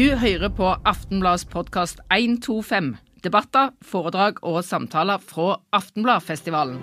[0.00, 2.86] Du hører på Aftenbladets podkast 125.
[3.20, 6.78] Debatter, foredrag og samtaler fra Aftenbladfestivalen.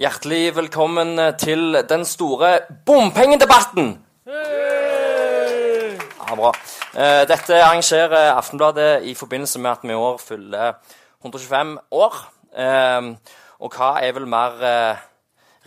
[0.00, 2.50] Hjertelig velkommen til den store
[2.82, 3.92] bompengedebatten!
[6.26, 6.50] Ja, bra.
[6.98, 10.82] Eh, Dette arrangerer Aftenbladet i forbindelse med at vi i år fyller
[11.22, 12.18] 125 år.
[12.58, 13.14] Eh,
[13.60, 15.00] Og hva er vel mer eh,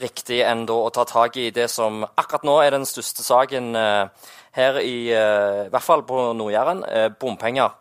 [0.03, 4.29] riktig enn å ta tak i det som akkurat nå er den største saken eh,
[4.57, 7.77] her i, eh, i hvert fall på Nord-Jæren, eh, bompenger.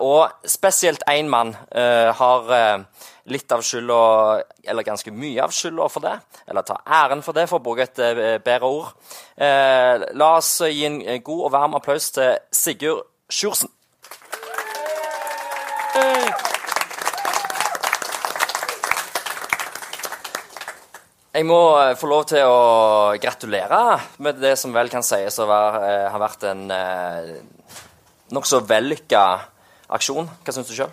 [0.00, 1.50] Og spesielt én mann
[2.16, 2.46] har
[3.28, 3.98] litt av skylda,
[4.72, 6.14] eller ganske mye av skylda for det,
[6.48, 8.94] eller tar æren for det, for å bruke et bedre ord.
[9.36, 13.68] La oss gi en god og varm applaus til Sigurd Sjursen.
[21.30, 25.46] Jeg må eh, få lov til å gratulere med det som vel kan sies å
[25.46, 27.28] eh, ha vært en eh,
[28.34, 29.20] nokså vellykka
[29.94, 30.26] aksjon.
[30.42, 30.90] Hva syns du sjøl?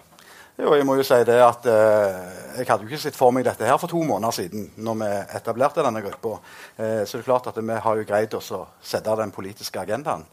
[0.57, 2.19] Jo, jeg må jo si det at eh,
[2.59, 4.67] Jeg hadde jo ikke sett for meg dette her for to måneder siden.
[4.77, 6.35] når vi etablerte denne gruppa.
[6.77, 9.81] Eh, så det er klart at vi har jo greid oss å sette den politiske
[9.81, 10.25] agendaen.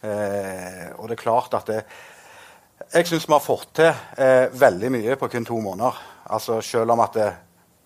[0.00, 1.84] Eh, og det er klart at det,
[2.94, 6.00] Jeg syns vi har fått til eh, veldig mye på kun to måneder.
[6.32, 7.30] Altså Selv om at det,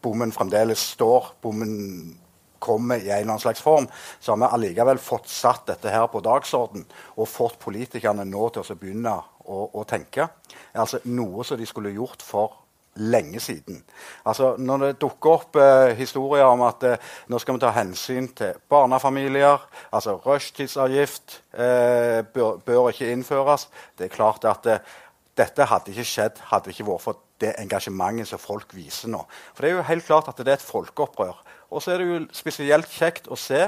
[0.04, 2.18] bommen fremdeles står, bommen
[2.64, 3.86] kommer i en eller annen slags form,
[4.20, 6.86] så har vi allikevel fått satt dette her på dagsorden
[7.18, 10.30] og fått politikerne nå til å begynne å, å tenke.
[10.72, 12.60] Altså Noe som de skulle gjort for
[12.94, 13.80] lenge siden.
[14.24, 18.28] Altså Når det dukker opp eh, historier om at eh, nå skal vi ta hensyn
[18.38, 23.68] til barnefamilier, altså rushtidsavgift eh, bør, bør ikke innføres
[23.98, 24.94] Det er klart at eh,
[25.36, 29.22] dette hadde ikke skjedd hadde det ikke vært for det engasjementet som folk viser nå.
[29.52, 31.40] For det er jo helt klart at det er et folkeopprør.
[31.70, 33.62] Og så er det jo spesielt kjekt å se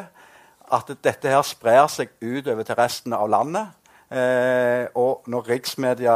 [0.66, 3.74] at dette her sprer seg utover til resten av landet.
[4.06, 6.14] Eh, og når riksmedia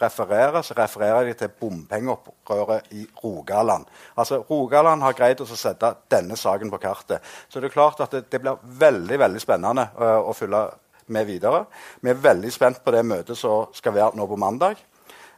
[0.00, 3.86] refererer, så refererer de til bompengeopprøret i Rogaland.
[4.18, 7.22] Altså Rogaland har greid å sette denne saken på kartet.
[7.48, 10.64] Så det er klart at det, det blir veldig veldig spennende uh, å følge
[11.14, 11.62] med videre.
[12.02, 14.82] Vi er veldig spent på det møtet som skal være nå på mandag.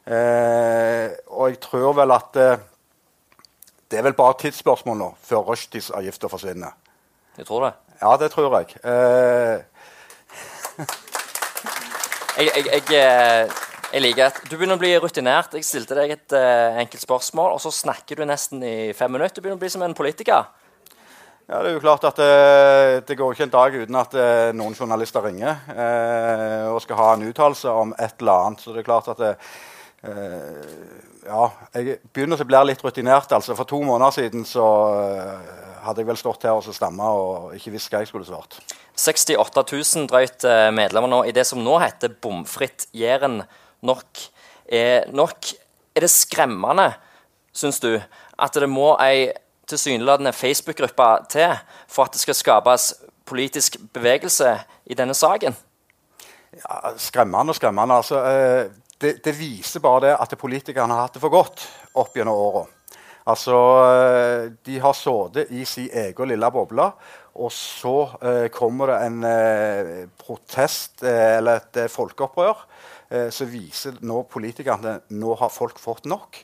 [0.07, 2.63] Eh, og jeg tror vel at eh,
[3.91, 6.77] det er vel bare tidsspørsmål nå før rushtidsavgifta forsvinner.
[7.37, 7.73] Du tror det.
[8.01, 8.77] Ja, det tror jeg.
[8.85, 9.59] Eh,
[12.39, 13.51] Jeg, jeg, jeg,
[13.91, 15.55] jeg liker at Du begynner å bli rutinert.
[15.59, 19.41] Jeg stilte deg et uh, enkelt spørsmål, og så snakker du nesten i fem minutter.
[19.41, 20.47] Du begynner å bli som en politiker.
[21.51, 24.53] ja, det er jo klart at eh, det går ikke en dag uten at eh,
[24.55, 28.63] noen journalister ringer eh, og skal ha en uttalelse om et eller annet.
[28.63, 29.33] Så det er klart at det,
[30.03, 31.47] Ja,
[31.77, 33.33] jeg begynner å bli litt rutinert.
[33.33, 33.55] altså.
[33.59, 34.67] For to måneder siden så
[34.97, 35.51] eh,
[35.85, 38.57] hadde jeg vel stått her og stamma og ikke visst hva jeg skulle svart.
[38.97, 43.43] 68 000 drøyt eh, medlemmer nå i det som nå heter Bomfritt Jæren.
[43.87, 44.25] Nok
[44.71, 45.53] er nok.
[45.95, 46.93] Er det skremmende,
[47.53, 47.95] syns du,
[48.39, 49.31] at det må ei
[49.71, 51.57] tilsynelatende Facebook-gruppe til
[51.91, 52.93] for at det skal skapes
[53.29, 54.55] politisk bevegelse
[54.91, 55.55] i denne saken?
[56.57, 57.99] Ja, skremmende og skremmende.
[58.03, 61.65] Altså, eh, det, det, viser bare det at politikerne har hatt det for godt
[62.01, 62.67] opp gjennom åra.
[63.31, 66.87] Altså, eh, de har sittet i sin egen lille boble,
[67.41, 67.97] og så
[68.27, 72.67] eh, kommer det en eh, protest eh, eller et eh, folkeopprør
[73.35, 76.37] som viser nå politikerne nå har folk fått nok.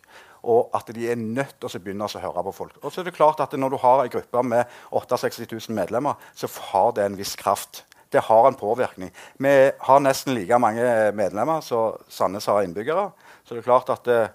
[0.50, 2.80] Og at de er nødt til å begynne å høre på folk.
[2.82, 6.18] Og så er det klart at Når du har en gruppe med 68 000 medlemmer,
[6.34, 7.84] så har det en viss kraft.
[8.16, 9.10] Det har en påvirkning.
[9.36, 13.10] Vi har nesten like mange medlemmer som Sandnes har innbyggere.
[13.44, 14.30] Så det er klart at eh,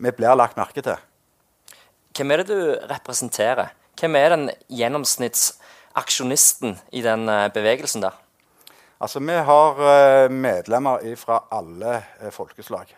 [0.00, 0.96] vi blir lagt merke til.
[2.16, 3.76] Hvem er det du representerer?
[4.00, 8.16] Hvem er den gjennomsnittsaksjonisten i den eh, bevegelsen der?
[9.00, 12.96] Altså, Vi har uh, medlemmer fra alle uh, folkeslag.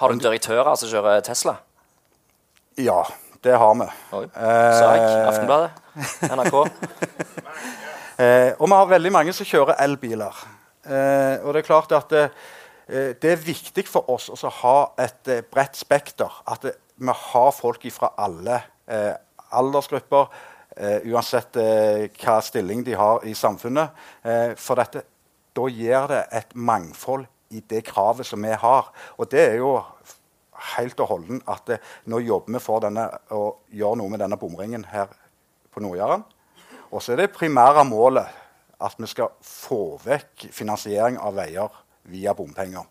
[0.00, 1.54] Har du direktører som kjører Tesla?
[2.80, 3.04] Ja,
[3.44, 3.86] det har vi.
[4.16, 4.28] Oi.
[4.32, 5.70] Sak, Aftenbladet,
[6.40, 6.54] NRK.
[8.14, 10.36] Og vi har veldig mange som kjører elbiler.
[11.42, 12.12] og det er klart at
[13.20, 16.30] det er viktig for oss å ha et bredt spekter.
[16.46, 18.60] At vi har folk fra alle
[19.50, 20.28] aldersgrupper
[21.10, 21.56] uansett
[22.20, 23.90] hva stilling de har i samfunnet.
[24.58, 25.04] For dette,
[25.54, 28.90] da gir det et mangfold i det kravet som vi har.
[29.18, 29.76] Og det er jo
[30.74, 31.76] helt og holden at
[32.10, 35.12] nå jobber vi for denne, å gjøre noe med denne bomringen her
[35.74, 36.24] på Nord-Jæren.
[36.94, 38.42] Og så er det primære målet
[38.84, 41.80] at vi skal få vekk finansiering av veier
[42.10, 42.84] via bompenger.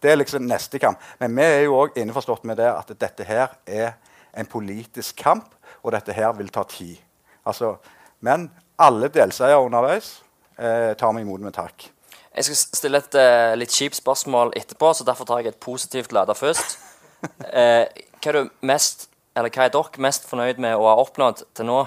[0.00, 1.00] Det er liksom neste kamp.
[1.20, 3.96] Men vi er jo òg innforstått med det at dette her er
[4.36, 5.50] en politisk kamp,
[5.82, 6.96] og dette her vil ta tid.
[7.44, 7.76] Altså,
[8.20, 8.48] men
[8.78, 10.20] alle delseiere underveis.
[10.58, 11.90] eh, tar vi imot med takk.
[12.36, 16.12] Jeg skal stille et uh, litt kjipt spørsmål etterpå, så derfor tar jeg et positivt
[16.12, 16.78] lada først.
[17.22, 17.84] Uh,
[18.22, 21.84] hva, er mest, hva er dere mest fornøyd med å ha oppnådd til nå?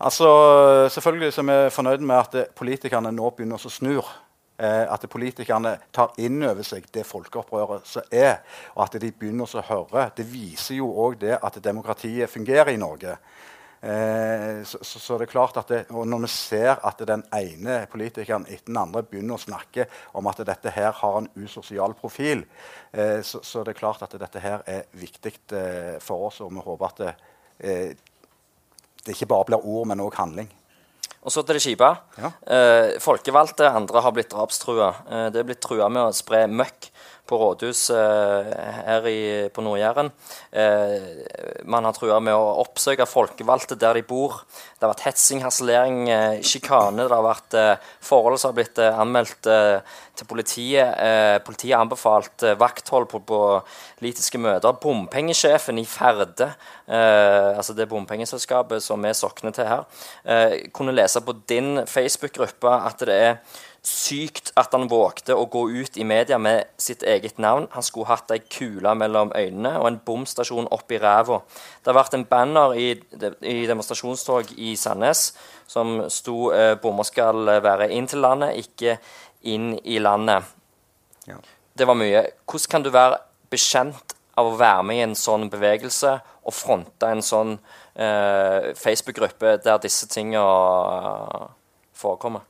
[0.00, 3.98] Altså, Selvfølgelig så er vi fornøyd med at politikerne nå begynner å snu.
[4.60, 8.42] Eh, at politikerne tar inn over seg det folkeopprøret som er,
[8.74, 10.10] og at de begynner å høre.
[10.16, 13.14] Det viser jo òg det at demokratiet fungerer i Norge.
[13.80, 17.86] Eh, så, så, det er klart at det, og Når vi ser at den ene
[17.88, 22.44] politikeren etter den andre begynner å snakke om at dette her har en usosial profil,
[22.92, 26.40] eh, så, så det er klart at dette her er viktig eh, for oss.
[26.44, 27.04] Og vi håper at
[29.04, 30.50] det, ikke bare blir ord, men òg handling.
[31.20, 31.88] Og så til det kjipe.
[32.16, 32.30] Ja.
[32.56, 34.90] Eh, folkevalgte andre har blitt drapstrua.
[35.04, 36.88] Eh, det er blitt trua med å spre møkk
[37.30, 38.50] på rådhus eh,
[38.86, 39.20] her i,
[39.54, 40.10] på Nord-Jæren.
[40.50, 44.40] Eh, man har trua med å oppsøke folkevalgte der de bor.
[44.50, 47.06] Det har vært hetsing, harselering, eh, sjikane.
[47.06, 47.58] Det har vært
[48.04, 50.98] forhold som har blitt anmeldt til politiet.
[51.44, 53.40] politiet har anbefalt vakthold på, på,
[54.00, 54.76] politiske møter.
[54.82, 56.50] Bompengesjefen i Ferde,
[56.88, 59.84] altså det bompengeselskapet som vi sokner til her,
[60.76, 63.36] kunne lese på din Facebook-gruppe at det er
[63.86, 67.66] sykt at han vågte å gå ut i media med sitt eget navn.
[67.72, 71.40] Han skulle hatt ei kule mellom øynene og en bomstasjon oppi ræva.
[71.80, 72.90] Det har vært en banner i,
[73.40, 75.30] i demonstrasjonstog i Sandnes
[75.70, 78.98] som sto eh, 'Bommer skal være inn til landet, ikke
[79.48, 80.44] inn i landet'.
[81.26, 81.38] Ja.
[81.78, 82.26] Det var mye.
[82.44, 87.08] Hvordan kan du være bekjent av å være med i en sånn bevegelse og fronte
[87.08, 87.56] en sånn
[87.94, 91.48] eh, Facebook-gruppe der disse tingene
[91.96, 92.44] forekommer?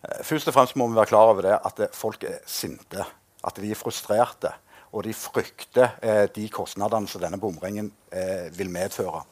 [0.00, 3.04] Eh, først og fremst må vi være klar over det at folk er sinte.
[3.44, 4.52] At de er frustrerte.
[4.92, 9.22] Og de frykter eh, de kostnadene som denne bomringen eh, vil medføre.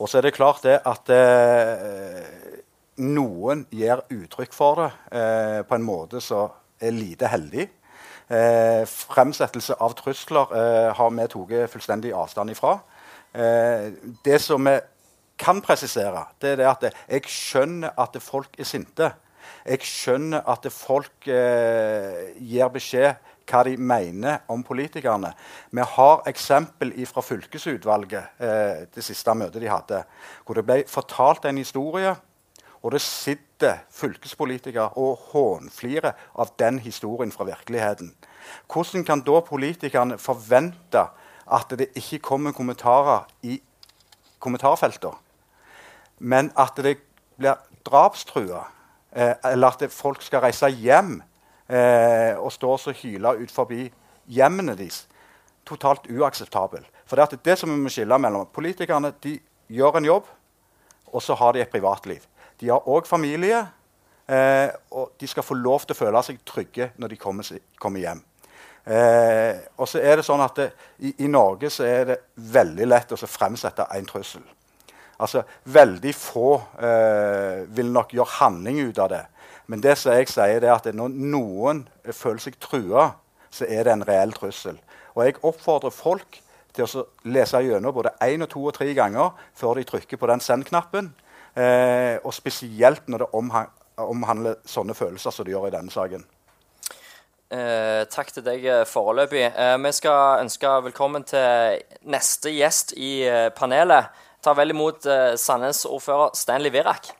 [0.00, 2.24] Og så er det klart det at eh,
[3.04, 7.66] noen gir uttrykk for det eh, på en måte som er lite heldig.
[8.30, 10.54] Eh, fremsettelse av trusler
[10.96, 12.78] har vi tatt fullstendig avstand ifra.
[14.24, 14.78] det som vi
[15.38, 19.12] kan presisere, det er det at jeg skjønner at folk er sinte.
[19.64, 23.14] Jeg skjønner at folk eh, gir beskjed
[23.50, 25.32] hva de mener om politikerne.
[25.74, 30.04] Vi har eksempel fra fylkesutvalget, eh, det siste møtet de hadde,
[30.44, 32.14] hvor det ble fortalt en historie.
[32.80, 38.14] Og det sitter fylkespolitikere og hånflirer av den historien fra virkeligheten.
[38.72, 41.02] Hvordan kan da politikerne forvente
[41.50, 43.60] at det ikke kommer kommentarer i
[44.40, 45.18] kommentarfeltene,
[46.18, 46.96] men at det
[47.36, 48.64] blir drapstrua?
[49.12, 51.18] Eh, eller at folk skal reise hjem
[51.68, 53.88] eh, og stå og hyle ut forbi
[54.30, 55.04] hjemmene deres.
[55.66, 56.86] Totalt uakseptabel.
[57.06, 59.36] For det, er det som vi må skille mellom Politikerne de
[59.70, 60.30] gjør en jobb,
[61.10, 62.22] og så har de et privatliv.
[62.60, 63.60] De har òg familie,
[64.28, 68.02] eh, og de skal få lov til å føle seg trygge når de kommer, kommer
[68.02, 68.22] hjem.
[68.84, 70.70] Eh, og så er det sånn at det,
[71.04, 74.44] i, i, Norge så er det veldig lett å fremsette en trussel.
[75.20, 79.24] Altså, Veldig få eh, vil nok gjøre handling ut av det.
[79.70, 83.12] Men det som jeg sier er at når noen føler seg trua,
[83.50, 84.78] så er det en reell trussel.
[85.14, 86.40] Og jeg oppfordrer folk
[86.74, 90.42] til å lese gjennom både én, to og tre ganger før de trykker på den
[90.42, 91.12] send-knappen.
[91.54, 93.30] Eh, og spesielt når det
[94.00, 96.24] omhandler sånne følelser som det gjør i denne saken.
[97.50, 99.48] Eh, takk til deg eh, foreløpig.
[99.50, 105.34] Eh, vi skal ønske velkommen til neste gjest i eh, panelet tar vel imot eh,
[105.36, 107.12] Sandnes-ordfører Stanley Virak.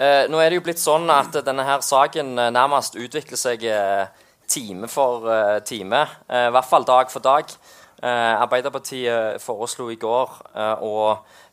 [0.00, 3.66] Eh, nå er det jo blitt sånn at denne her saken uh, nærmest utvikler seg
[3.68, 4.06] eh,
[4.48, 5.28] time for
[5.68, 6.00] time.
[6.26, 7.52] I hvert fall dag for dag.
[8.02, 10.32] Arbeiderpartiet foreslo i går
[10.82, 10.94] å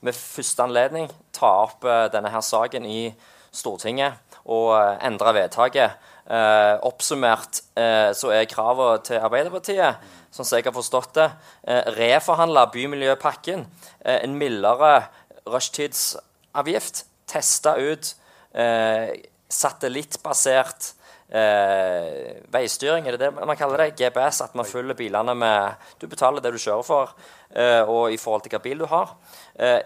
[0.02, 1.06] med første anledning
[1.36, 3.12] ta opp denne her saken i
[3.54, 4.18] Stortinget
[4.50, 4.72] og
[5.06, 6.00] endre vedtaket.
[6.28, 10.02] Eh, oppsummert eh, så er kravene til Arbeiderpartiet,
[10.36, 11.28] sånn som jeg har forstått det,
[11.64, 13.64] eh, reforhandle bymiljøpakken,
[14.04, 15.08] eh, en mildere
[15.48, 18.10] rushtidsavgift, teste ut
[18.52, 19.14] eh,
[19.48, 20.90] satellittbasert
[21.32, 23.94] eh, veistyring, er det det man kaller det?
[24.02, 27.16] GPS, at man følger bilene med Du betaler det du kjører for,
[27.56, 29.16] eh, og i forhold til hvilken bil du har.
[29.56, 29.80] Eh,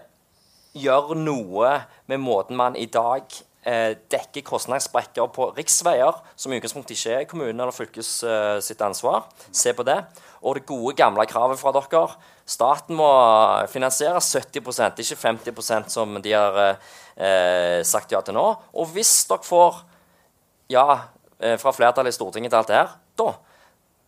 [0.74, 1.72] gjør noe
[2.10, 3.30] med måten man i dag
[3.66, 8.82] eh, dekker kostnadssprekker på riksveier, som i utgangspunktet ikke er kommunen eller fylkes eh, sitt
[8.84, 9.28] ansvar.
[9.50, 9.98] Se på det.
[10.42, 12.02] Og det gode, gamle kravet fra dere.
[12.48, 13.08] Staten må
[13.70, 18.48] finansiere 70% ikke 50% som de har eh, sagt ja til nå.
[18.74, 19.80] Og hvis dere får
[20.72, 20.86] ja
[21.38, 23.32] eh, fra flertallet i Stortinget til alt det her, da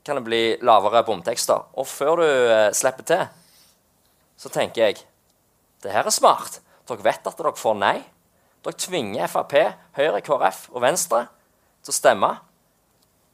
[0.04, 1.70] kan det bli lavere bomtekster.
[1.80, 3.26] Og før du eh, slipper til
[4.36, 5.02] så tenker jeg
[5.84, 6.60] det her er smart.
[6.88, 7.96] Dere vet at dere får nei.
[8.64, 9.54] Dere tvinger Frp,
[9.98, 11.26] Høyre, KrF og Venstre
[11.84, 12.30] til å stemme.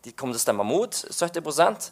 [0.03, 1.91] De kommer til å stemme mot 70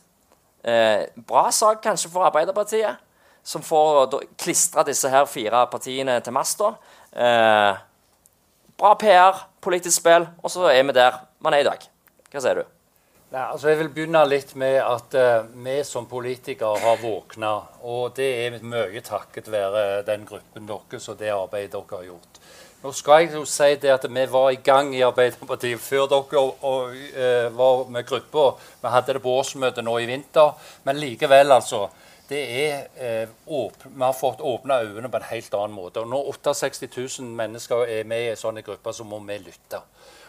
[0.64, 2.99] eh, Bra sak kanskje for Arbeiderpartiet,
[3.47, 6.73] som får klistra disse her fire partiene til masta.
[7.12, 7.78] Eh,
[8.78, 11.87] bra PR, politisk spill, og så er vi der man er i dag.
[12.33, 12.66] Hva sier du?
[13.28, 17.50] Nei, altså jeg vil begynne litt med at uh, vi som politikere har våkna.
[17.85, 22.40] Og det er mye takket være den gruppen deres og det arbeidet dere har gjort.
[22.78, 26.38] Nå skal jeg jo si det at vi var i gang i Arbeiderpartiet før dere
[26.38, 28.52] og, og, uh, var med gruppa.
[28.82, 30.52] Vi hadde det på årsmøtet nå i vinter.
[30.87, 31.88] Men likevel, altså.
[32.28, 36.04] Det er, uh, vi har fått åpna øynene på en helt annen måte.
[36.04, 36.87] Og når 68
[37.18, 39.82] 000 mennesker er med i en sånn gruppe, så må vi lytte.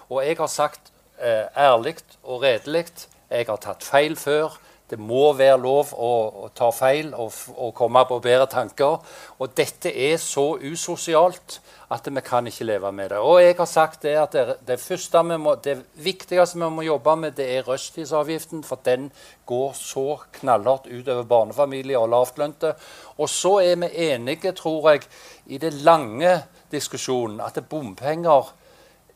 [0.10, 0.90] Og jeg har sagt
[1.22, 2.88] eh, ærlig og redelig.
[3.30, 4.58] Jeg har tatt feil før.
[4.90, 6.12] Det må være lov å,
[6.46, 8.98] å ta feil og, og, komme på bedre tanker.
[9.38, 11.60] Og dette er så usosialt
[11.94, 13.20] at vi kan ikke leve med det.
[13.22, 17.16] Og jeg har sagt det at det, det, vi må, det viktigste vi må jobbe
[17.22, 18.64] med, det er rushtidsavgiften.
[18.66, 19.12] For den
[19.50, 20.08] går så
[20.40, 22.74] knallhardt utover barnefamilier og lavtlønte.
[23.18, 25.06] Og så er vi enige, tror jeg,
[25.54, 26.34] i det lange
[26.72, 28.52] diskusjonen at bompenger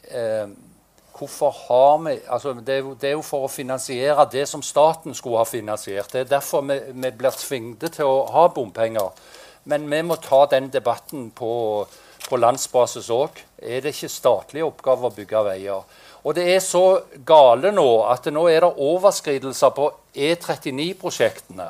[0.10, 0.54] eh,
[1.14, 4.64] Hvorfor har vi altså det, er jo, det, er jo, for å finansiere det som
[4.66, 6.10] staten skulle ha finansiert.
[6.12, 9.12] Det er derfor vi, vi blir tvunget til å ha bompenger.
[9.70, 11.52] Men vi må ta den debatten på,
[12.26, 13.38] på landsbasis òg.
[13.62, 15.86] Er det ikke statlige oppgaver å bygge veier?
[16.24, 21.70] Og det er så gale nå at nå er det overskridelser på E39-prosjektene.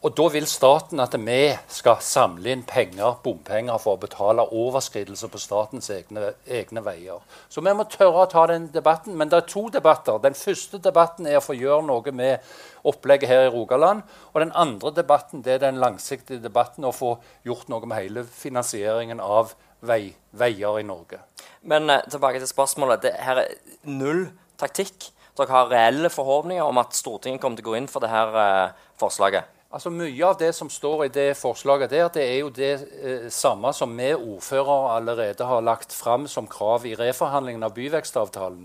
[0.00, 5.28] Og da vil staten at vi skal samle inn penger, bompenger for å betale overskridelser
[5.28, 7.20] på statens egne, egne, veier.
[7.52, 9.18] Så vi må tørre å ta den debatten.
[9.20, 10.16] Men det er to debatter.
[10.24, 12.48] Den første debatten er å få gjøre noe med
[12.88, 14.00] opplegget her i Rogaland.
[14.32, 18.24] Og den andre debatten det er den langsiktige debatten å få gjort noe med hele
[18.24, 19.52] finansieringen av
[19.84, 21.20] vei, veier i Norge.
[21.60, 23.04] Men eh, tilbake til spørsmålet.
[23.04, 25.12] Det her er null taktikk.
[25.36, 28.86] Dere har reelle forhåpninger om at Stortinget kommer til å gå inn for dette eh,
[28.96, 29.59] forslaget?
[29.70, 33.28] Altså Mye av det som står i det forslaget, der, det er jo det eh,
[33.30, 38.64] samme som vi ordførere allerede har lagt fram som krav i reforhandlingen av byvekstavtalen.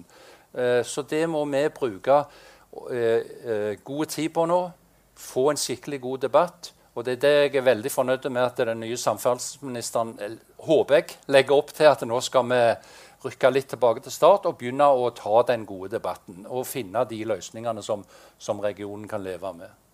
[0.57, 2.17] Eh, så det må vi bruke
[2.89, 4.59] eh, eh, god tid på nå.
[5.13, 6.73] Få en skikkelig god debatt.
[6.95, 11.03] Og det er det jeg er veldig fornøyd med at den nye samferdselsministeren eh, håper
[11.03, 12.61] jeg, legger opp til at nå skal vi
[13.29, 16.47] rykke litt tilbake til start og begynne å ta den gode debatten.
[16.49, 18.01] Og finne de løsningene som,
[18.41, 19.84] som regionen kan leve med.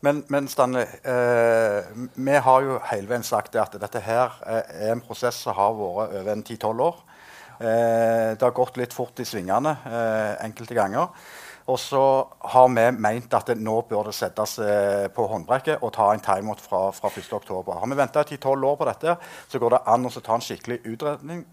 [0.00, 5.02] Men, men Stanley, eh, vi har jo hele veien sagt at dette her er en
[5.04, 7.02] prosess som har vært over en 10-12 år.
[7.58, 11.10] Eh, det har gått litt fort i svingene eh, enkelte ganger.
[11.68, 12.02] Og så
[12.54, 16.22] har vi ment at det nå bør det settes eh, på håndbrekket og ta en
[16.24, 17.50] timeout fra, fra 1.10.
[17.68, 19.16] Har vi venta 10-12 år på dette,
[19.50, 21.44] så går det an å ta en skikkelig utredning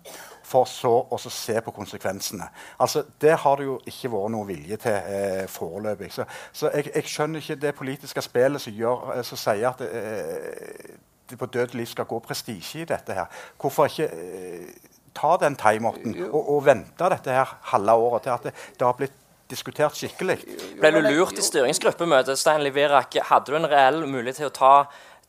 [0.46, 2.48] for så å se på konsekvensene.
[2.80, 6.12] Altså, Det har det jo ikke vært noe vilje til eh, foreløpig.
[6.14, 9.82] Så, så jeg, jeg, skjønner ikke det politiske spillet som, gjør, eh, som sier at
[9.82, 10.98] eh,
[11.30, 13.14] det på død liv skal gå prestisje i dette.
[13.14, 13.26] her.
[13.62, 14.70] Hvorfor ikke eh,
[15.16, 18.98] ta den timeouten og, og, vente dette her halve året til at det, det har
[19.00, 19.18] blitt
[19.50, 20.40] diskutert skikkelig?
[20.82, 22.40] Ble du lurt i styringsgruppemøtet?
[22.40, 24.76] Stanley Virak, hadde du en reell mulighet til å ta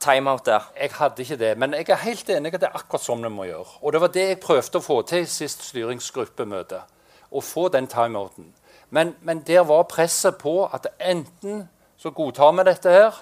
[0.01, 0.67] timeout der?
[0.81, 3.33] Jeg hadde ikke det, men jeg er helt enig at det er akkurat sånn vi
[3.33, 3.79] må gjøre.
[3.83, 6.83] Og det var det jeg prøvde å få til i sist styringsgruppemøte.
[7.31, 8.53] Å få den timeouten.
[8.91, 11.65] Men, men der var presset på at enten
[11.99, 13.17] så godtar vi dette her,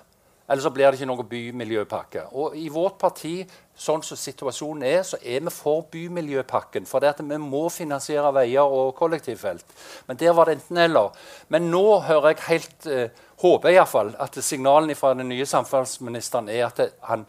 [0.49, 2.27] eller så blir det ikke noe bymiljøpakke.
[2.37, 3.39] Og i vårt parti,
[3.77, 6.87] sånn som situasjonen er, så er vi for bymiljøpakken.
[6.87, 9.65] For vi må finansiere veier og kollektivfelt.
[10.07, 11.11] Men der var det enten-eller.
[11.49, 16.69] Men nå hører jeg helt eh, Håper iallfall at signalene fra den nye samferdselsministeren er
[16.69, 17.25] at han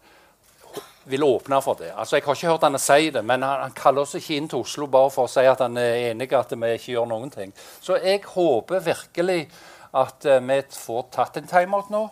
[1.09, 1.91] vil åpne for det.
[1.97, 4.47] Altså, Jeg har ikke hørt han si det, men han, han, kaller oss ikke inn
[4.49, 7.33] til Oslo bare for å si at han er enig at vi ikke gjør noen
[7.33, 7.53] ting.
[7.81, 9.49] Så jeg håper virkelig
[9.95, 12.05] at uh, vi får tatt en timeout nå.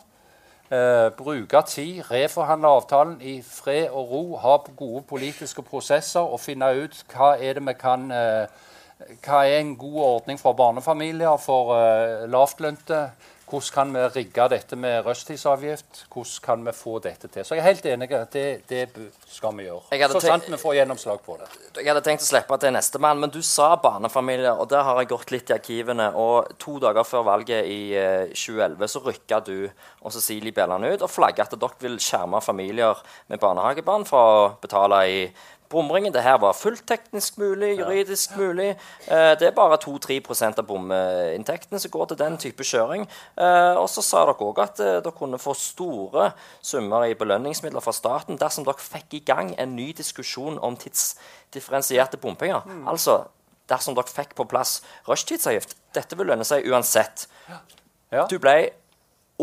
[0.74, 6.72] Uh, bruke tid, reforhandle avtalen i fred og ro, ha gode politiske prosesser og finne
[6.80, 8.48] ut hva er det vi kan eh,
[9.22, 11.76] Hva er en god ordning for barnefamilier, for
[12.32, 13.02] lavtlønte?
[13.50, 16.06] Hvordan kan vi rigge dette med rushtidsavgift?
[16.14, 17.46] Hvordan kan vi få dette til?
[17.46, 18.10] Så jeg er helt enig.
[18.34, 20.10] Det, det skal vi gjøre.
[20.14, 21.50] Så sant vi får gjennomslag på det.
[21.78, 25.12] Jeg hadde tenkt å slippe til nestemann, men du sa barnefamilier, og der har jeg
[25.12, 26.10] gått litt i arkivene.
[26.16, 27.82] Og to dager før valget i
[28.32, 29.58] 2011 eh, så rykka du
[30.04, 33.00] og Cecilie Bjelland ut og flagga at dere vil skjerme familier
[33.32, 35.20] med barnehagebarn for å betale i
[35.74, 36.14] bomringen.
[36.14, 38.70] Det her var fullt teknisk mulig, juridisk mulig.
[39.08, 43.08] Eh, det er bare 2-3% av bominntektene som går til den type kjøring.
[43.38, 46.30] Eh, og så sa dere òg at eh, dere kunne få store
[46.62, 52.22] summer i belønningsmidler fra staten dersom dere fikk i gang en ny diskusjon om tidsdifferensierte
[52.22, 52.64] bompenger.
[52.70, 52.86] Mm.
[52.94, 53.24] Altså
[53.70, 55.78] dersom dere fikk på plass rushtidsavgift.
[55.96, 57.28] Dette vil lønne seg uansett.
[58.14, 58.28] Ja.
[58.30, 58.56] Du ble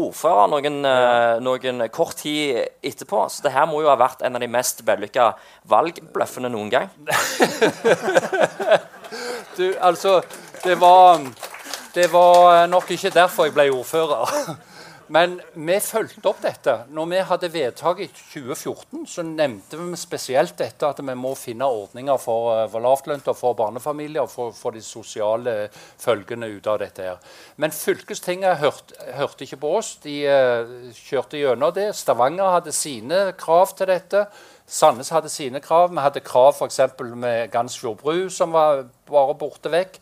[0.07, 3.27] ordfører noen, uh, noen, kort tid etterpå.
[3.31, 5.33] Så det her må jo ha vært en av de mest vellykka
[5.71, 6.91] valgbløffene noen gang.
[9.59, 10.21] du, altså
[10.65, 11.23] det var,
[11.95, 14.59] det var nok ikke derfor jeg ble ordfører.
[15.11, 16.73] Men vi fulgte opp dette.
[16.95, 21.67] Når vi hadde vedtak i 2014, så nevnte vi spesielt dette at vi må finne
[21.67, 26.71] ordninger for, eh, for lavtlønte og for barnefamilier og for, for, de sosiale følgene ut
[26.71, 27.03] av dette.
[27.03, 27.19] her.
[27.57, 29.97] Men fylkestinget hørte, hørte ikke på oss.
[30.05, 31.91] De uh, kjørte gjennom det.
[31.99, 34.29] Stavanger hadde sine krav til dette.
[34.71, 35.91] Sandnes hadde sine krav.
[35.91, 36.81] Vi hadde krav f.eks.
[37.19, 39.99] med Gansfjord bru, som var bare borte vekk.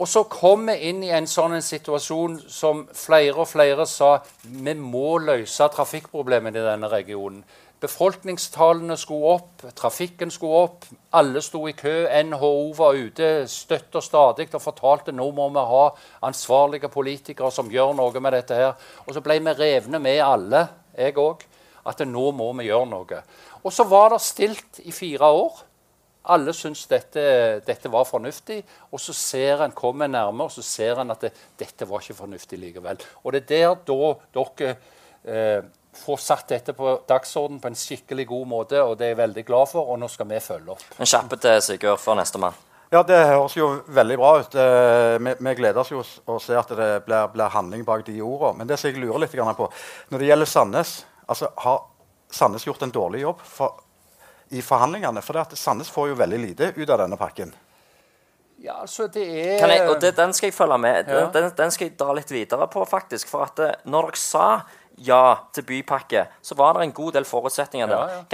[0.00, 4.14] Og så kom vi inn i en sånn situasjon som flere og flere sa
[4.44, 7.42] vi må løse trafikkproblemene i denne regionen.
[7.80, 10.88] Befolkningstallene skulle opp, trafikken skulle opp.
[11.16, 12.08] Alle sto i kø.
[12.28, 15.86] NHO var ute støtt og stadig og fortalte nå må vi ha
[16.28, 18.56] ansvarlige politikere som gjør noe med dette.
[18.56, 18.76] her.
[19.06, 20.66] Og så ble vi revne med alle,
[20.96, 21.44] jeg òg,
[21.84, 23.22] at nå må vi gjøre noe.
[23.64, 25.64] Og så var det stilt i fire år.
[26.30, 27.24] Alle syns dette,
[27.66, 28.60] dette, var fornuftig,
[28.90, 32.20] og så ser en kommer nærmere og så ser en at det, dette var ikke
[32.22, 33.02] fornuftig likevel.
[33.24, 34.72] Og Det er der da dere
[35.24, 35.68] eh,
[36.00, 39.46] får satt dette på dagsorden på en skikkelig god måte, og det er jeg veldig
[39.46, 40.84] glad for, og nå skal vi følge opp.
[40.98, 42.66] En kjappe til Sigurd for nestemann.
[42.90, 44.54] Ja, Det høres jo veldig bra ut.
[44.54, 48.16] Eh, vi, vi gleder oss jo å se at det blir, blir handling bak de
[48.18, 48.58] ordene.
[48.58, 49.68] Men det som jeg lurer litt på,
[50.10, 50.96] når det gjelder Sandnes
[51.30, 51.84] altså Har
[52.34, 53.44] Sandnes gjort en dårlig jobb?
[53.46, 53.78] For
[54.50, 55.22] i forhandlingene?
[55.22, 57.52] For Sandnes får jo veldig lite ut av denne pakken.
[58.60, 59.68] Ja, altså det er...
[59.68, 61.08] Jeg, og det, Den skal jeg følge med.
[61.08, 61.30] Ja.
[61.32, 63.30] Den, den, skal jeg dra litt videre på, faktisk.
[63.30, 64.48] For at det, eh, når dere sa
[65.00, 65.22] ja
[65.56, 68.10] til bypakke, så var det en god del forutsetninger der.
[68.12, 68.24] Ja,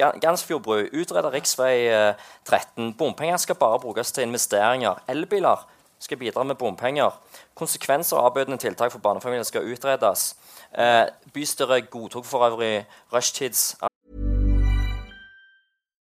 [0.00, 0.10] ja.
[0.24, 1.38] Gansfjordbru, utrede rv.
[2.48, 2.94] 13.
[2.98, 5.04] Bompenger skal bare brukes til investeringer.
[5.08, 5.62] Elbiler
[6.02, 7.14] skal bidra med bompenger.
[7.54, 10.34] Konsekvenser av avbøtende tiltak for barnefamilier skal utredes.
[10.72, 13.76] Eh, bystyret godtok for øvrig rushtids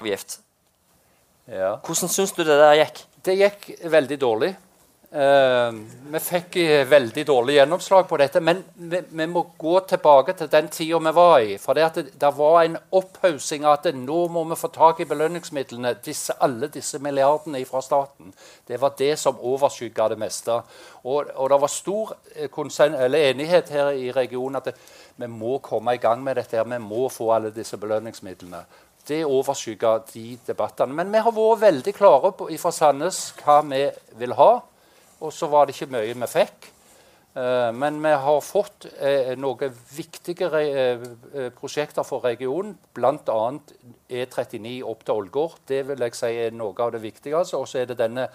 [0.00, 0.40] Avgift.
[1.46, 1.76] Ja.
[1.84, 3.02] Hvordan syns du det der gikk?
[3.24, 4.54] Det gikk veldig dårlig.
[5.16, 5.72] Uh,
[6.12, 6.56] vi fikk
[6.90, 8.42] veldig dårlig gjennomslag på dette.
[8.44, 11.56] Men vi, vi må gå tilbake til den tida vi var i.
[11.62, 15.08] For det, det, det var en opphaussing av at nå må vi få tak i
[15.08, 15.94] belønningsmidlene.
[16.04, 18.34] Disse, alle disse milliardene fra staten.
[18.68, 20.58] Det var det som overskygga det meste.
[21.06, 24.76] Og, og, det var stor eh, enighet her i regionen at det,
[25.16, 26.58] vi må komme i gang med dette.
[26.58, 28.66] her, Vi må få alle disse belønningsmidlene
[29.08, 30.94] det overskygger de debattene.
[30.94, 33.84] Men vi har vært veldig klare på, fra Sandnes hva vi
[34.18, 34.54] vil ha.
[35.24, 36.72] Og så var det ikke mye vi fikk.
[37.36, 41.02] Uh, men vi har fått uh, noen viktige uh,
[41.52, 43.40] prosjekter for regionen, bl.a.
[44.08, 45.58] E39 opp til Ålgård.
[45.68, 47.60] Det vil jeg si er noe av det viktigste.
[47.60, 48.30] Og så er det denne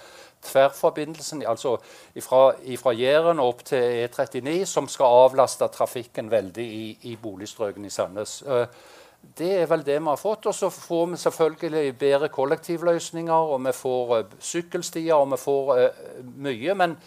[0.45, 1.79] tverrforbindelsen altså
[2.21, 8.43] fra Jæren opp til E39 som skal avlaste trafikken veldig i, i boligstrøkene i Sandnes.
[8.45, 8.67] Uh,
[9.37, 10.45] det er vel det vi har fått.
[10.45, 15.73] Og så får vi selvfølgelig bedre kollektivløsninger, og vi får uh, sykkelstier, og vi får
[15.77, 16.75] uh, mye.
[16.75, 16.97] Men,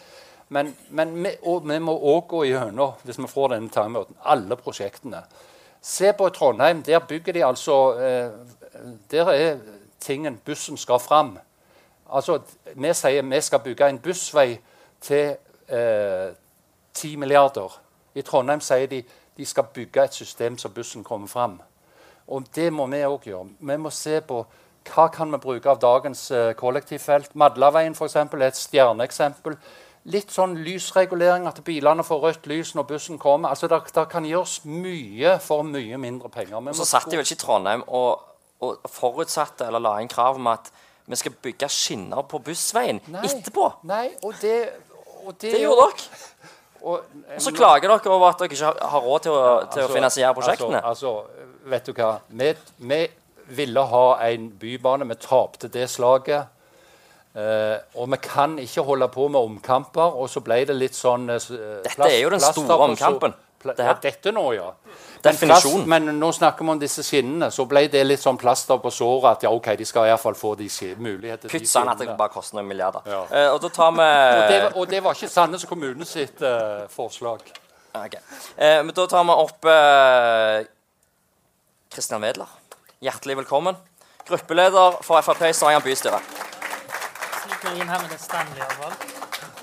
[0.48, 5.24] men, men vi, vi, må òg gå gjennom, hvis vi får denne timeouten, alle prosjektene.
[5.84, 6.82] Se på Trondheim.
[6.82, 9.58] Der bygger de altså uh, Der er
[10.00, 11.38] tingen bussen skal fram.
[12.12, 12.40] Altså,
[12.74, 14.58] Vi sier vi skal bygge en bussvei
[15.00, 15.36] til
[16.94, 17.80] 10 milliarder.
[18.14, 19.02] I Trondheim sier de
[19.36, 21.60] de skal bygge et system så bussen kommer fram.
[22.32, 23.48] Og det må vi òg gjøre.
[23.60, 24.44] Vi må se på
[24.84, 27.34] hva kan vi bruke av dagens uh, kollektivfelt.
[27.40, 29.56] Madlaveien for eksempel, er et stjerneeksempel.
[30.12, 33.54] Litt sånn lysregulering, at bilene får rødt lys når bussen kommer.
[33.54, 36.60] Altså, Det kan gjøres mye for mye mindre penger.
[36.60, 38.20] Vi så satt de vel ikke i Trondheim og,
[38.60, 40.68] og, forutsatte eller la inn krav om at
[41.06, 43.70] vi skal bygge skinner på bussveien nei, etterpå.
[43.88, 44.58] Nei, og det,
[45.24, 46.20] og det, det gjorde dere.
[46.84, 49.88] Og, og, så klager dere over at dere ikke har råd til å, til altså,
[49.88, 50.80] å finansiere prosjektene.
[50.84, 53.00] Altså, altså vet du hva Vi, vi
[53.46, 55.08] ville ha en bybane.
[55.08, 56.50] Vi tapte det slaget.
[57.34, 60.20] Uh, og vi kan ikke holde på med omkamper.
[60.20, 61.40] Og så ble det litt sånn uh,
[61.82, 63.34] Dette er jo den store omkampen.
[63.64, 64.66] Det ja, dette nå, ja.
[65.24, 65.86] Definisjonen.
[65.88, 67.48] Men, men, nå snakker vi om disse skinnene.
[67.50, 70.52] Så ble det litt sånn plaster på såret at ja, ok, de skal iallfall få
[70.60, 70.68] de
[71.00, 73.08] muligheter Pytt sann at det bare koster noen milliarder.
[73.08, 73.22] Ja.
[73.32, 76.44] Uh, og da tar vi og, det, og det var ikke Sandnes kommune sitt
[76.92, 77.42] forslag.
[77.94, 78.20] Okay.
[78.60, 79.72] Uh, men da tar vi opp
[81.94, 82.48] Kristian Wedler.
[82.98, 83.76] Hjertelig velkommen.
[84.26, 86.18] Gruppeleder for Frp i Stavanger bystyre.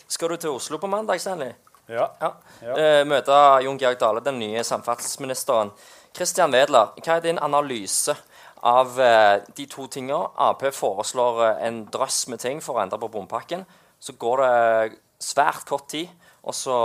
[0.08, 1.54] skal du til Oslo på mandag, Stanley?
[1.88, 2.10] Ja.
[2.20, 2.30] ja.
[2.68, 5.72] Uh, møte Jon Georg Dale, den nye samferdselsministeren.
[6.12, 8.12] Kristian Wedler, hva er din analyse
[8.60, 10.34] av uh, de to tingene?
[10.36, 13.64] Ap foreslår uh, en drøss med ting for å endre på bompakken.
[14.04, 16.12] Så går det svært kort tid,
[16.44, 16.76] og så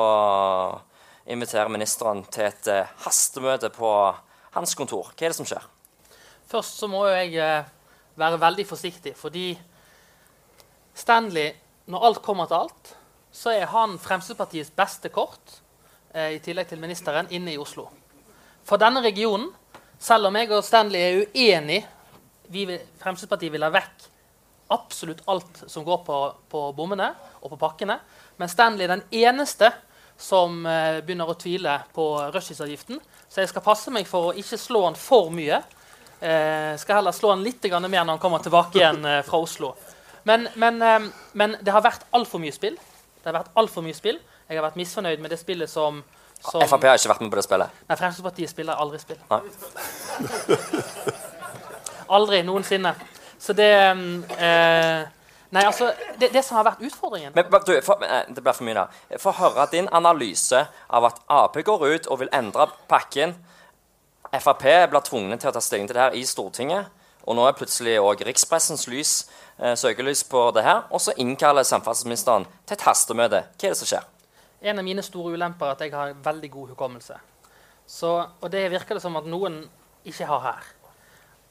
[1.26, 2.72] inviterer ministeren til et
[3.06, 3.92] hastemøte på
[4.56, 5.12] hans kontor.
[5.14, 5.68] Hva er det som skjer?
[6.52, 7.66] Først så må jeg
[8.20, 9.54] være veldig forsiktig, fordi
[10.98, 11.54] Stanley,
[11.88, 12.96] når alt kommer til alt
[13.32, 15.60] så er han Fremskrittspartiets beste kort,
[16.14, 17.88] eh, i tillegg til ministeren, inne i Oslo.
[18.64, 19.50] For denne regionen,
[20.00, 21.82] selv om jeg og Stanley er uenig
[22.52, 22.66] vi
[23.00, 24.10] Fremskrittspartiet vil ha vekk
[24.72, 26.18] absolutt alt som går på,
[26.52, 27.98] på bommene og på pakkene,
[28.38, 29.72] men Stanley er den eneste
[30.22, 33.00] som eh, begynner å tvile på rushtidsavgiften.
[33.30, 35.62] Så jeg skal passe meg for å ikke slå han for mye.
[36.22, 39.74] Eh, skal heller slå han litt mer når han kommer tilbake igjen eh, fra Oslo.
[40.24, 41.00] Men, men, eh,
[41.34, 42.78] men det har vært altfor mye spill.
[43.22, 44.20] Det har vært altfor mye spill.
[44.48, 46.04] Jeg har vært misfornøyd med det spillet som,
[46.44, 47.82] som Frp har ikke vært med på det spillet?
[47.88, 49.18] Nei, Fremskrittspartiet spiller aldri spill.
[49.32, 49.42] Nei.
[52.20, 52.94] aldri noensinne.
[53.42, 55.02] Så det eh,
[55.52, 58.78] Nei, altså, det, det, som har vært utfordringen Men du, for, Det blir for mye
[58.78, 58.86] da.
[59.20, 63.36] Få høre din analyse av at Ap går ut og vil endre pakken.
[64.32, 66.88] Frp blir tvunget til å ta stilling til det her i Stortinget.
[67.28, 69.12] Og nå er plutselig òg rikspressens lys
[69.60, 70.86] eh, søkelys på det her.
[70.90, 73.44] Og så innkaller samferdselsministeren til et hastemøte.
[73.52, 74.08] Hva er det som skjer?
[74.72, 77.20] En av mine store ulemper er at jeg har veldig god hukommelse.
[77.92, 79.66] Så, og det virker det som at noen
[80.08, 80.76] ikke har her.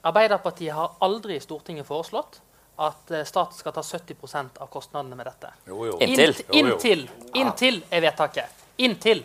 [0.09, 2.41] Arbeiderpartiet har aldri i Stortinget foreslått
[2.81, 5.53] at eh, staten skal ta 70% av kostnadene med dette.
[5.69, 5.99] Jo, jo.
[6.01, 6.35] Inntil.
[6.57, 8.65] Inntil, inntil er vedtaket.
[8.81, 9.23] Inntil.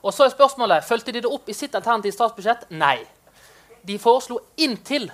[0.00, 2.70] Og så er spørsmålet, Fulgte de det opp i sitt alternative statsbudsjett?
[2.74, 2.98] Nei.
[3.82, 5.10] De foreslo inntil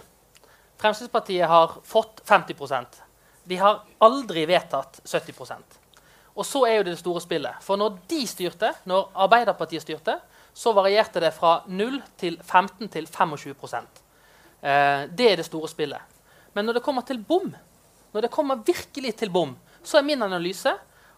[0.76, 3.02] Fremskrittspartiet har fått 50%
[3.44, 5.78] De har aldri vedtatt 70%
[6.34, 7.62] Og så er jo det det store spillet.
[7.64, 10.18] For når de styrte, når Arbeiderpartiet styrte,
[10.52, 13.54] så varierte det fra 0 til 15 til 25
[14.62, 16.15] eh, Det er det store spillet.
[16.56, 17.50] Men når det kommer til bom,
[18.14, 19.52] når det kommer virkelig til bom,
[19.84, 20.72] så er min analyse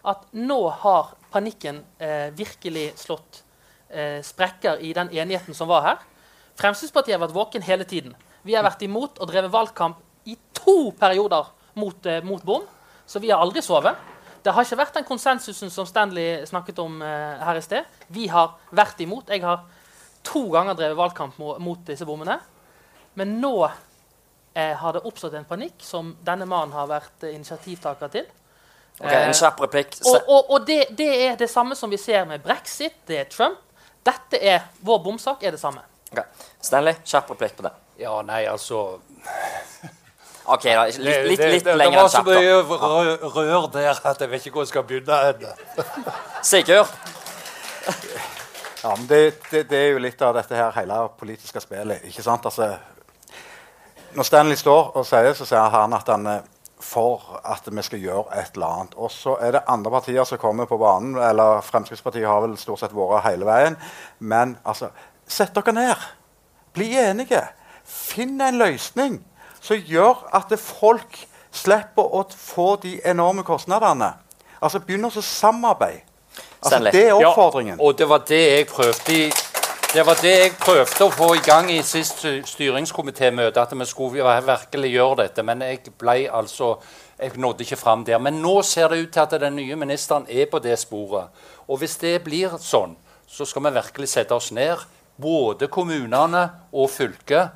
[0.09, 3.41] at nå har panikken eh, virkelig slått
[3.87, 6.03] eh, sprekker i den enigheten som var her.
[6.59, 8.15] Fremskrittspartiet har vært våken hele tiden.
[8.43, 11.47] Vi har vært imot og drevet valgkamp i to perioder
[11.79, 12.67] mot, eh, mot bom.
[13.07, 13.95] Så vi har aldri sovet.
[14.43, 17.87] Det har ikke vært den konsensusen som Stanley snakket om eh, her i sted.
[18.07, 19.31] Vi har vært imot.
[19.31, 19.63] Jeg har
[20.23, 22.39] to ganger drevet valgkamp mot, mot disse bommene.
[23.19, 23.69] Men nå
[24.81, 28.27] har det oppstått en panikk som denne mannen har vært eh, initiativtaker til.
[28.99, 29.95] Ok, En kjapp replikk.
[30.03, 33.29] Og, og, og det, det, er det samme som vi ser med brexit, det er
[33.31, 33.61] Trump.
[34.05, 35.83] Dette er Vår bomsak er det samme.
[36.09, 36.25] Okay.
[36.61, 37.73] Stanley, kjapp replikk på det.
[37.99, 38.99] Ja, nei, altså
[40.49, 40.85] OK, da.
[40.87, 42.29] Litt, litt, litt det, det, lenger enn kjapt.
[42.31, 45.19] Det var så mye rør der at jeg vet ikke hvor jeg skal begynne.
[45.29, 46.15] Enda.
[46.41, 46.93] Sigurd?
[48.83, 49.19] Ja, men det,
[49.51, 52.05] det, det, er jo litt av dette her hele politiske spillet.
[52.09, 52.47] ikke sant?
[52.47, 52.71] Altså,
[54.15, 56.47] når Stanley står og sier, så sier han at han er
[56.79, 58.95] for at vi skal gjøre et eller annet.
[58.95, 61.17] Og så er det andre partier som kommer på banen.
[61.17, 63.75] eller Fremskrittspartiet har vel stort sett vært hele veien.
[64.19, 64.89] Men altså,
[65.27, 66.07] sett dere ned.
[66.73, 67.41] Bli enige.
[67.83, 69.19] Finn en løsning
[69.61, 71.19] som gjør at folk
[71.51, 74.13] slipper å få de enorme kostnadene.
[74.61, 76.05] Altså Begynn å samarbeide.
[76.63, 77.77] Altså, det er oppfordringen.
[77.77, 79.31] Ja, og det var det jeg prøvde i
[79.93, 83.61] det var det jeg prøvde å få i gang i sist styringskomitémøte.
[83.61, 85.43] At vi skulle virkelig gjøre dette.
[85.43, 86.75] Men jeg ble altså
[87.19, 88.17] jeg nådde ikke fram der.
[88.21, 91.33] Men nå ser det ut til at den nye ministeren er på det sporet.
[91.67, 92.95] Og hvis det blir sånn,
[93.27, 94.77] så skal vi virkelig sette oss ned,
[95.17, 97.49] både kommunene og fylket,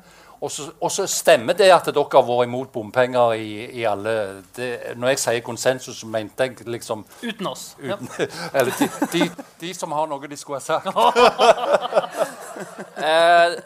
[0.44, 4.42] og så, og så, stemmer det at dere har vært imot bompenger i, i alle
[4.56, 7.62] det, Når jeg sier konsensus, så mente jeg liksom Uten oss.
[7.80, 8.26] Uten, ja.
[8.58, 10.90] Eller de, de, de, som har noe de skulle ha sagt.
[13.04, 13.56] eh,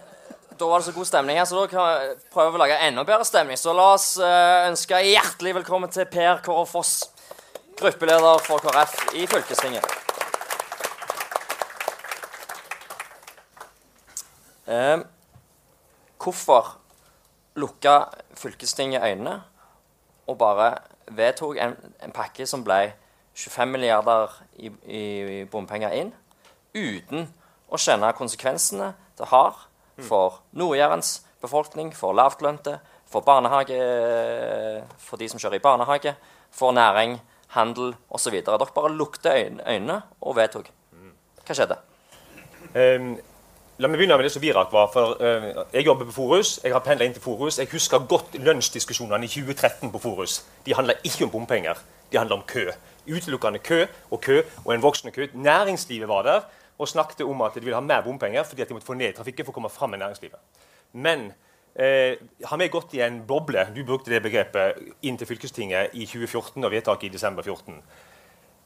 [0.58, 3.04] da var det så god stemning her, så da kan vi prøve å lage enda
[3.06, 3.58] bedre stemning.
[3.60, 6.96] Så la oss eh, ønske hjertelig velkommen til Per Kåre Foss,
[7.78, 9.86] gruppeleder for KrF i fylkestinget.
[14.68, 14.98] Eh,
[16.18, 16.74] hvorfor
[17.56, 19.40] lukka fylkestinget øynene
[20.26, 20.74] og bare
[21.06, 22.92] vedtok en, en pakke som ble
[23.34, 26.10] 25 milliarder i, i, bompenger inn,
[26.74, 27.28] uten
[27.70, 32.78] å kjenne konsekvensene det har for Nord-Jærens befolkning, for lavtlønte,
[33.10, 33.78] for barnehage,
[34.98, 36.14] for de som kjører i barnehage,
[36.50, 38.32] for næring, handel osv.
[38.32, 39.32] Dere bare lukte
[39.66, 40.70] øynene og vedtok.
[41.46, 41.78] Hva skjedde?
[42.76, 43.14] Um,
[43.80, 44.90] la meg begynne med det som Virak var.
[44.92, 46.58] for uh, Jeg jobber på Forus.
[46.64, 47.58] Jeg har pendla inn til Forus.
[47.58, 50.42] Jeg husker godt lønnsdiskusjonene i 2013 på Forus.
[50.66, 51.80] De handla ikke om bompenger.
[52.12, 52.68] De handla om kø.
[53.08, 55.28] Utelukkende kø og kø og en voksende kø.
[55.32, 56.40] Næringslivet var der
[56.78, 59.16] og snakket om at de ville ha mer bompenger fordi at de måtte få ned
[59.16, 60.66] trafikken for å komme fram med næringslivet.
[60.92, 61.32] Men
[61.74, 66.06] eh, har vi gått i en boble du brukte det begrepet, inn til fylkestinget i
[66.06, 67.82] 2014 og vedtaket i desember 2014.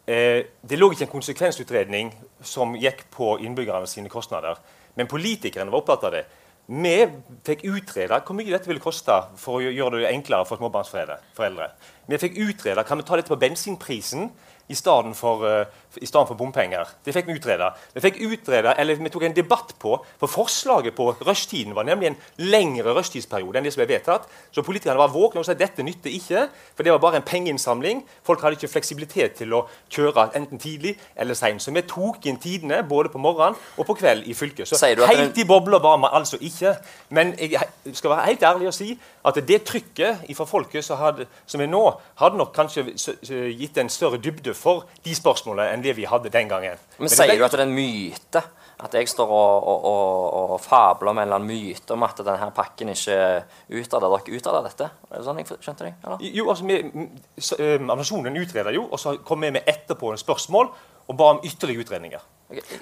[0.06, 4.58] Eh, det lå ikke en konsekvensutredning som gikk på innbyggerne sine kostnader.
[4.98, 6.24] Men politikerne var opptatt av det.
[6.72, 6.96] Vi
[7.46, 11.68] fikk utrede hvor mye dette ville koste for å gjøre det enklere for småbarnsforeldre.
[12.06, 14.30] Vi fikk utrede kan vi ta dette på bensinprisen
[14.70, 15.42] i stedet for,
[15.98, 16.88] uh, for, bompenger.
[17.04, 17.72] Det fikk vi utreda.
[17.94, 22.12] Vi fikk utreda, eller vi tok en debatt på, for forslaget på rushtiden var nemlig
[22.12, 24.28] en lengre rushtidsperiode enn det som ble vedtatt.
[24.52, 28.02] Så politikerne var våkne og sa dette nytter ikke, for det var bare en pengeinnsamling.
[28.26, 31.62] Folk hadde ikke fleksibilitet til å kjøre enten tidlig eller seint.
[31.62, 34.68] Så vi tok inn tidene både på morgenen og på kveld i fylket.
[34.68, 36.74] Så helt i bobla var vi altså ikke.
[37.10, 38.92] Men jeg skal være helt ærlig og si
[39.24, 41.82] at det trykket fra folket som, hadde, som er nå,
[42.20, 42.86] hadde nok kanskje
[43.58, 46.80] gitt en større dybde for de spørsmålene enn det vi hadde den gangen.
[46.96, 48.42] Men, Men Sier du at det er en myte?
[48.82, 52.18] At jeg står og, og, og, og fabler med en eller annen myte om at
[52.18, 53.18] denne pakken ikke
[53.70, 54.88] utreder dere utreder dette?
[55.06, 56.00] Er det sånn jeg skjønte deg?
[56.02, 56.24] Eller?
[56.34, 56.80] Jo, altså, vi,
[57.38, 60.72] Administrasjonen utreder jo, og så kom vi med etterpå en spørsmål
[61.06, 62.26] og ba om ytterligere utredninger.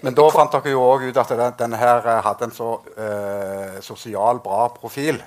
[0.02, 4.40] Men da fant dere jo òg ut at denne her hadde en så uh, sosial
[4.44, 5.20] bra profil.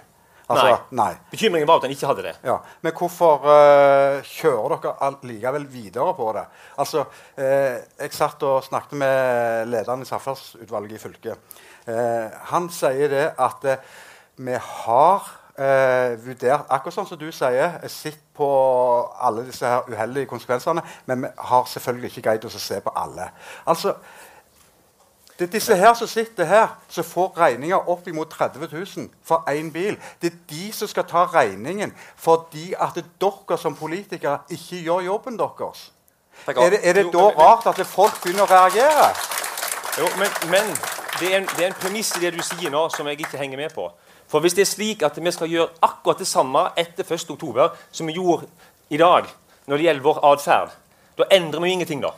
[0.52, 1.00] Altså, nei.
[1.00, 1.12] nei.
[1.32, 2.34] Bekymringen var at han ikke hadde det.
[2.44, 2.58] Ja.
[2.84, 6.44] Men hvorfor uh, kjører dere likevel videre på det?
[6.84, 7.06] Altså,
[7.38, 11.62] uh, Jeg satt og snakket med lederen i samferdselsutvalget i fylket.
[11.88, 13.72] Uh, han sier det at
[14.44, 18.48] vi har vurdert Akkurat sånn som du sier, sett på
[19.22, 23.28] alle disse her uheldige konsekvensene, men vi har selvfølgelig ikke greid å se på alle.
[23.70, 23.94] Altså,
[25.44, 29.44] det er disse her som sitter her, som får regninger opp mot 30 000 for
[29.52, 29.98] én bil.
[30.22, 35.40] Det er de som skal ta regningen fordi at dere som politikere ikke gjør jobben
[35.40, 35.92] deres.
[36.48, 39.10] Er det, er det da rart at folk begynner å reagere?
[40.00, 40.72] Jo, men, men
[41.20, 43.38] det, er en, det er en premiss i det du sier nå, som jeg ikke
[43.38, 43.90] henger med på.
[44.32, 47.68] For hvis det er slik at vi skal gjøre akkurat det samme etter 1.10.
[47.92, 48.48] som vi gjorde
[48.90, 49.28] i dag
[49.68, 50.72] når det gjelder vår atferd,
[51.20, 52.16] da endrer vi ingenting, da.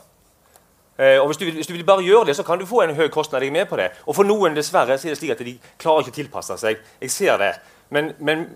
[0.98, 2.94] Eh, og hvis du, hvis du, vil bare gjøre det, så kan du få en
[2.96, 3.42] høy kostnad.
[3.42, 3.90] Jeg er med på det.
[4.06, 6.80] Og for noen dessverre så er det slik at de klarer ikke å tilpasse seg.
[7.00, 7.52] Jeg ser det.
[7.92, 8.46] Men, men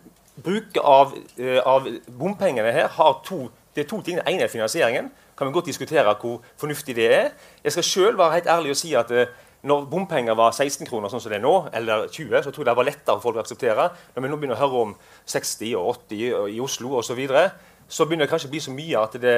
[0.40, 3.44] bruk av, uh, av, bompengene her har to,
[3.76, 4.18] det er to ting.
[4.18, 5.12] Det ene er finansieringen.
[5.36, 7.30] Kan vi godt diskutere hvor fornuftig det er.
[7.64, 9.26] Jeg skal selv være helt ærlig og si at uh,
[9.62, 12.70] når bompenger var 16 kroner, sånn som det er nå, eller 20, så tror jeg
[12.70, 13.90] det var lettere for folk å akseptere.
[14.14, 14.94] Når vi nå begynner å høre om
[15.28, 17.42] 60 og 80 i Oslo osv., så, videre,
[17.84, 19.34] så begynner det kanskje å bli så mye at det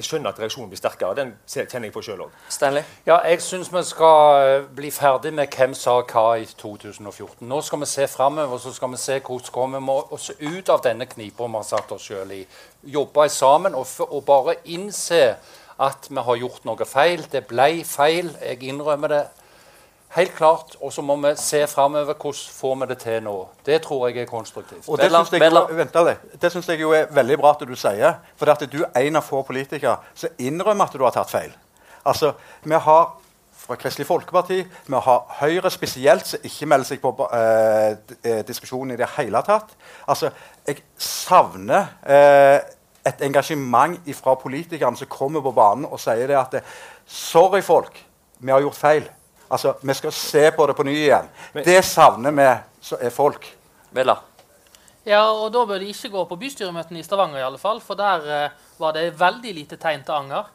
[0.00, 1.14] jeg skjønner at reaksjonen blir sterkere.
[1.18, 2.80] Den kjenner jeg på sjøl òg.
[3.06, 7.44] Ja, jeg syns vi skal eh, bli ferdig med hvem sa hva i 2014.
[7.48, 10.80] Nå skal vi se framover, så skal vi se hvordan vi må oss ut av
[10.86, 12.40] denne knipa vi har satt oss sjøl i.
[12.94, 15.20] Jobbe sammen og, og, bare innse
[15.80, 17.26] at vi har gjort noe feil.
[17.32, 18.32] Det ble feil.
[18.40, 19.22] Jeg innrømmer det
[20.10, 20.76] Helt klart.
[20.80, 23.36] Og så må vi se framover hvordan får vi det til nå.
[23.66, 24.88] Det tror jeg er konstruktivt.
[24.88, 25.10] Og Det
[26.52, 28.18] syns jeg, jeg jo er veldig bra at du sier.
[28.36, 31.54] For at du er en av få politikere som innrømmer at du har tatt feil.
[32.04, 32.32] Altså,
[32.64, 33.20] Vi har
[33.60, 37.92] fra Kristelig Folkeparti, vi har Høyre spesielt, som ikke melder seg på eh,
[38.24, 39.76] eh, diskusjonen i det hele tatt.
[40.08, 40.30] Altså,
[40.66, 42.58] Jeg savner eh,
[43.06, 46.64] et engasjement fra politikerne som kommer på banen og sier det at
[47.06, 48.06] Sorry, folk.
[48.40, 49.08] Vi har gjort feil.
[49.50, 51.28] Altså, Vi skal se på det på ny igjen.
[51.52, 52.48] Men, det savner vi
[52.86, 53.48] som er folk.
[53.90, 54.14] Vela.
[55.04, 57.98] Ja, og da bør de ikke gå på bystyremøtene i Stavanger, i alle fall, for
[57.98, 60.50] der uh, var det veldig lite tegn til anger.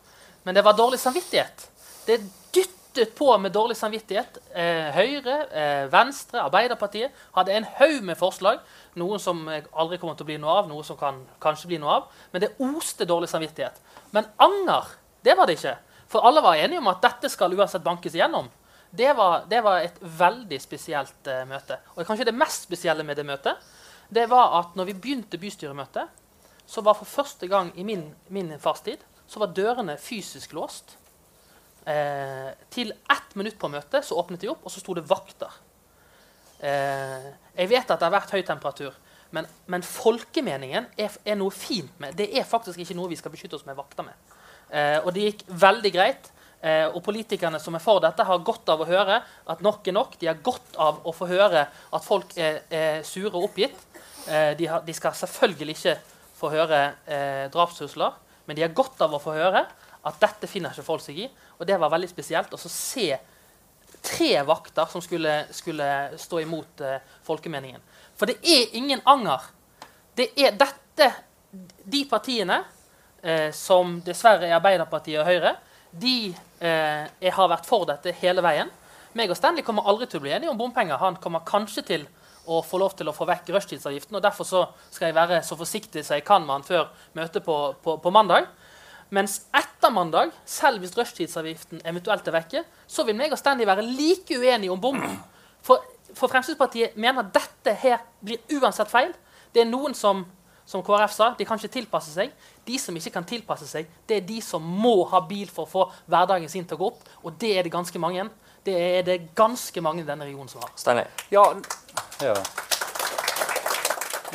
[0.46, 1.66] Men det var dårlig samvittighet.
[2.06, 2.22] Det
[2.56, 4.38] dyttet på med dårlig samvittighet.
[4.54, 8.62] Eh, Høyre, eh, Venstre, Arbeiderpartiet hadde en haug med forslag.
[8.96, 11.98] Noen som aldri kommer til å bli noe av, noe som kan kanskje bli noe
[11.98, 12.06] av.
[12.32, 13.82] Men det oste dårlig samvittighet.
[14.14, 14.94] Men anger,
[15.26, 15.76] det var det ikke.
[16.08, 18.48] For alle var enige om at dette skal uansett bankes igjennom.
[18.96, 21.78] Det var, det var et veldig spesielt uh, møte.
[21.96, 23.74] Og kanskje det mest spesielle med det møtet
[24.14, 26.10] det var at når vi begynte bystyremøtet,
[26.66, 30.98] så var for første gang i min, min fartstid så var dørene fysisk låst.
[31.86, 35.52] Eh, til ett minutt på møtet så åpnet de opp, og så sto det vakter.
[36.60, 37.28] Eh,
[37.58, 38.96] jeg vet at det har vært høy temperatur,
[39.36, 42.16] men, men folkemeningen er, er, noe fint med.
[42.18, 44.34] Det er faktisk ikke noe vi skal beskytte oss med vakter med.
[44.70, 46.32] Eh, og det gikk veldig greit.
[46.66, 49.96] Eh, og politikerne som er for dette, har godt av å høre at nok er
[49.98, 50.18] nok.
[50.18, 53.78] De har godt av å få høre at folk er, er sure og oppgitt.
[54.26, 55.98] Eh, de, har, de, skal selvfølgelig ikke
[56.36, 59.62] få høre eh, drapstrusler, men de har godt av å få høre
[60.06, 61.30] at dette finner ikke folk seg i.
[61.60, 63.12] Og det var veldig spesielt å se
[64.06, 67.82] tre vakter som skulle, skulle stå imot eh, folkemeningen.
[68.18, 69.52] For det er ingen anger.
[70.16, 71.12] Det er dette
[71.86, 72.58] De partiene
[73.24, 75.54] eh, som dessverre er Arbeiderpartiet og Høyre,
[76.02, 78.72] de eh, har vært for dette hele veien.
[79.16, 81.00] Meg og Stanley kommer aldri til å bli enige om bompenger.
[81.00, 82.06] Han kommer kanskje til
[82.52, 84.18] å få lov til å få vekk rushtidsavgiften.
[84.18, 84.48] og Derfor
[84.92, 88.14] skal jeg være så forsiktig som jeg kan med han før møtet på, på, på
[88.14, 88.50] mandag.
[89.16, 93.86] Mens etter mandag, selv hvis rushtidsavgiften eventuelt er vekke, så vil meg og Stanley være
[93.86, 95.00] like uenige om bom.
[95.66, 99.14] For, for, Fremskrittspartiet mener dette her blir uansett feil.
[99.54, 100.26] Det er noen som
[100.66, 102.34] som KrF sa, de kan ikke tilpasse seg.
[102.66, 105.72] De som ikke kan tilpasse seg, det er de som må ha bil for å
[105.72, 107.06] få hverdagen sin til å gå opp.
[107.24, 108.28] Og det er det ganske mange.
[108.66, 110.74] Det er det ganske mange i denne regionen som har.
[110.80, 111.12] Steinar.
[111.34, 111.46] Ja,
[112.26, 112.40] ja.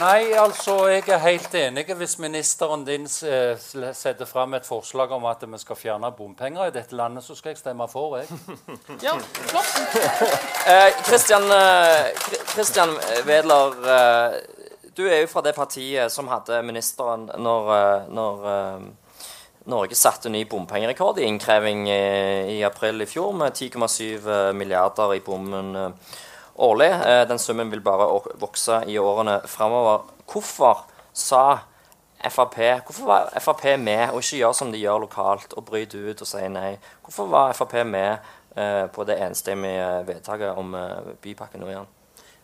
[0.00, 1.82] Nei, altså, jeg er helt enig.
[1.98, 3.58] Hvis ministeren din eh,
[3.92, 7.52] setter fram et forslag om at vi skal fjerne bompenger i dette landet, så skal
[7.52, 8.30] jeg stemme for, jeg.
[9.04, 9.18] ja,
[9.50, 9.74] flott.
[10.70, 14.38] eh, Christian, eh, Vedler eh,
[14.96, 18.88] du er jo fra det partiet som hadde ministeren når, eh, når eh,
[19.70, 22.02] Norge satte ny bompengerekord i innkreving i,
[22.56, 25.94] i april i fjor, med 10,7 milliarder i bommen
[26.60, 26.90] årlig.
[26.90, 30.02] Eh, den summen vil bare vokse i årene framover.
[30.32, 31.58] Hvorfor sa
[32.20, 36.20] FAP, Hvorfor var Frp med og ikke gjør som de gjør lokalt og bryter ut
[36.20, 36.74] og sier nei?
[37.04, 38.18] Hvorfor var Frp med
[38.56, 41.88] eh, på det enstemmige vedtaket om bypakken Bypakke Nord-Jæren?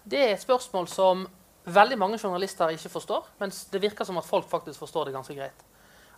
[0.04, 1.26] Det er et spørsmål som
[1.66, 5.34] veldig mange journalister ikke forstår, mens det virker som at folk faktisk forstår det ganske
[5.34, 5.64] greit.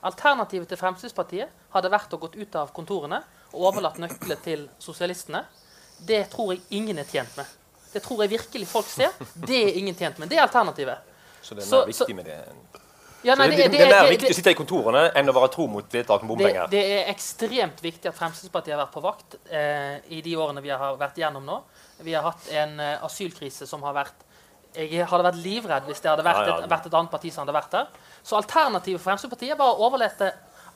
[0.08, 5.42] Alternativet til Fremskrittspartiet hadde vært å gå ut av kontorene og overlatt nøklene til sosialistene.
[5.98, 7.56] Det tror jeg ingen er tjent med.
[7.92, 9.16] Det tror jeg virkelig folk ser.
[9.34, 10.30] Det er ingen tjent med.
[10.30, 11.16] Det er alternativet.
[11.42, 12.38] Så det er mer viktig med det
[13.22, 15.48] ja, nei, det, det, det, er mer viktig å sitte i kontorene enn å være
[15.50, 16.68] tro mot vedtak om bompenger?
[16.70, 20.70] Det, er ekstremt viktig at Fremskrittspartiet har vært på vakt eh, i de årene vi
[20.70, 21.56] har vært gjennom nå.
[22.06, 24.22] Vi har hatt en uh, asylkrise som har vært
[24.76, 26.58] Jeg hadde vært livredd hvis det hadde vært, ja, ja.
[26.64, 27.88] Et, vært et, annet parti som hadde vært der.
[28.22, 30.32] Så alternativet for Fremskrittspartiet var å overlate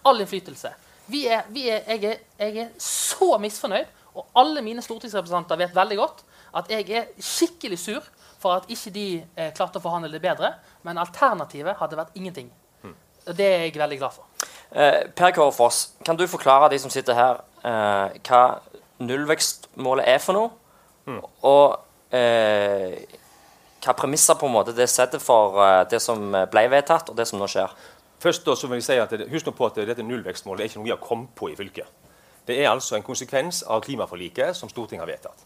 [0.08, 0.72] all innflytelse.
[1.12, 5.76] Vi er, vi er, jeg, er, jeg er så misfornøyd, og alle mine stortingsrepresentanter vet
[5.76, 6.24] veldig godt
[6.58, 8.08] at jeg er skikkelig sur
[8.42, 10.54] for at ikke de eh, klarte å forhandle det bedre.
[10.86, 12.50] Men alternativet hadde vært ingenting.
[12.82, 12.96] Mm.
[13.30, 14.26] Det er jeg veldig glad for.
[14.72, 18.42] Eh, per Kåre Foss, kan du forklare de som sitter her, eh, hva
[19.02, 20.50] nullvekstmålet er for noe?
[21.06, 21.20] Mm.
[21.48, 22.98] Og eh,
[23.82, 27.26] hva premisser på en måte det setter for eh, det som ble vedtatt, og det
[27.28, 27.72] som nå skjer?
[28.22, 30.70] Først da, så vil jeg si at det, Husk nå på at dette nullvekstmålet er
[30.70, 31.88] ikke noe vi har kommet på i fylket.
[32.46, 35.42] Det er altså en konsekvens av klimaforliket som Stortinget har vedtatt.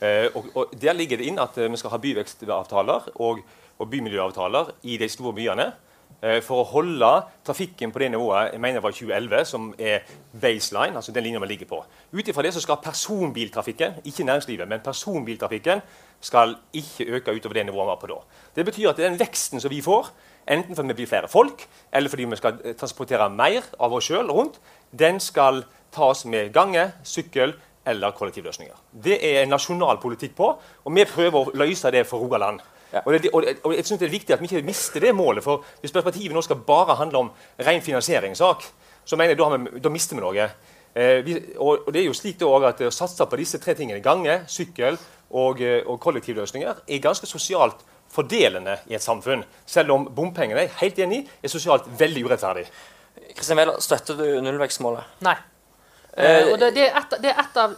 [0.00, 3.40] Eh, og, og, Der ligger det inn at eh, vi skal ha byvekstavtaler og,
[3.78, 5.70] og bymiljøavtaler i de store byene.
[6.22, 7.08] Eh, for å holde
[7.44, 10.06] trafikken på det nivået jeg mener var 2011, som er
[10.40, 10.96] baseline.
[10.96, 11.84] altså den linjen vi ligger på.
[12.12, 15.82] Ut ifra det så skal personbiltrafikken ikke næringslivet, men personbiltrafikken
[16.20, 18.18] skal ikke øke utover det nivået vi var på da.
[18.56, 20.08] Det betyr at den veksten som vi får,
[20.48, 24.30] enten fordi vi blir flere folk, eller fordi vi skal transportere mer av oss sjøl
[24.30, 24.60] rundt,
[24.98, 27.52] den skal tas med gange, sykkel,
[27.86, 28.74] eller kollektivløsninger.
[29.04, 30.48] Det er en nasjonal politikk på,
[30.84, 32.60] og vi prøver å løse det for Rogaland.
[32.92, 33.02] Ja.
[33.04, 35.44] Og, det, og, og, jeg synes det er viktig at vi ikke mister det målet.
[35.44, 38.64] for Hvis perspektivet nå skal bare handle om ren finansieringssak,
[39.04, 40.48] så mener jeg da, vi, da mister vi noe.
[40.96, 44.00] Eh, vi, og, og, det er jo slik at Å satse på disse tre tingene,
[44.00, 44.96] gange, sykkel
[45.30, 49.44] og, eh, og kollektivløsninger, er ganske sosialt fordelende i et samfunn.
[49.66, 52.64] Selv om bompengene er helt enig, er sosialt veldig urettferdig.
[53.36, 55.20] Kristian Wæler, støtter du nullvekstmålet?
[55.26, 55.36] Nei.
[56.16, 57.74] Eh, og det, det, er et, det, er et, av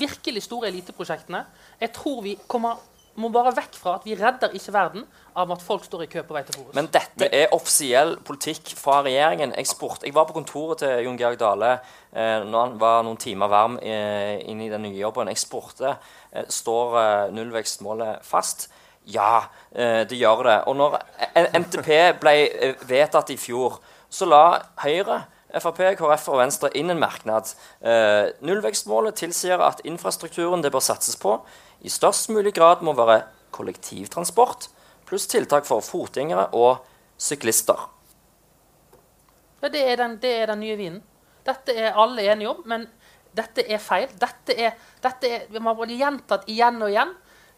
[0.00, 1.42] virkelig store eliteprosjektene.
[1.80, 2.80] Jeg tror vi kommer,
[3.20, 5.04] må bare vekk fra at vi redder ikke verden
[5.36, 6.74] av at folk står i kø på vei til Forus.
[6.76, 9.54] Men dette er offisiell politikk fra regjeringen.
[9.58, 13.20] Jeg, spurte, jeg var på kontoret til Jon Georg Dale eh, når han var noen
[13.20, 15.32] timer varm eh, inn i den nye jobben.
[15.32, 18.70] Jeg spurte eh, står eh, nullvekstmålet fast.
[19.12, 19.44] Ja,
[19.74, 20.58] eh, det gjør det.
[20.70, 21.00] Og når
[21.58, 21.92] NTP
[22.22, 22.36] ble
[22.88, 23.80] vedtatt i fjor,
[24.12, 24.44] så la
[24.84, 27.52] Høyre Frp, KrF og Venstre inn en merknad.
[27.84, 31.38] Eh, nullvekstmålet tilsier at infrastrukturen det bør satses på,
[31.82, 34.70] i størst mulig grad må være kollektivtransport
[35.12, 36.80] pluss tiltak for fotgjengere og
[37.20, 37.76] syklister.
[39.60, 41.02] Ja, det er, den, det er den nye vinen.
[41.44, 42.86] Dette er alle enige om, men
[43.36, 44.08] dette er feil.
[44.18, 47.12] Dette er, dette er, man har gjentatt igjen og igjen.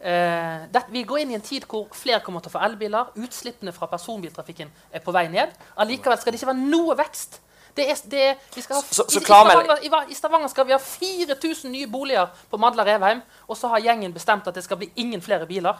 [0.05, 3.14] Uh, det, vi går inn i en tid hvor flere kommer til å få elbiler.
[3.22, 5.55] Utslippene fra personbiltrafikken er på vei ned.
[5.80, 7.38] Allikevel skal det ikke være noe vekst.
[7.77, 10.72] Det er, det vi skal ha, Så- så i, i, Stavanger, i, Stavanger skal vi
[10.72, 13.22] ha 4000 nye boliger på Madla Revheim.
[13.49, 15.75] Og så har gjengen bestemt at det skal bli ingen flere biler.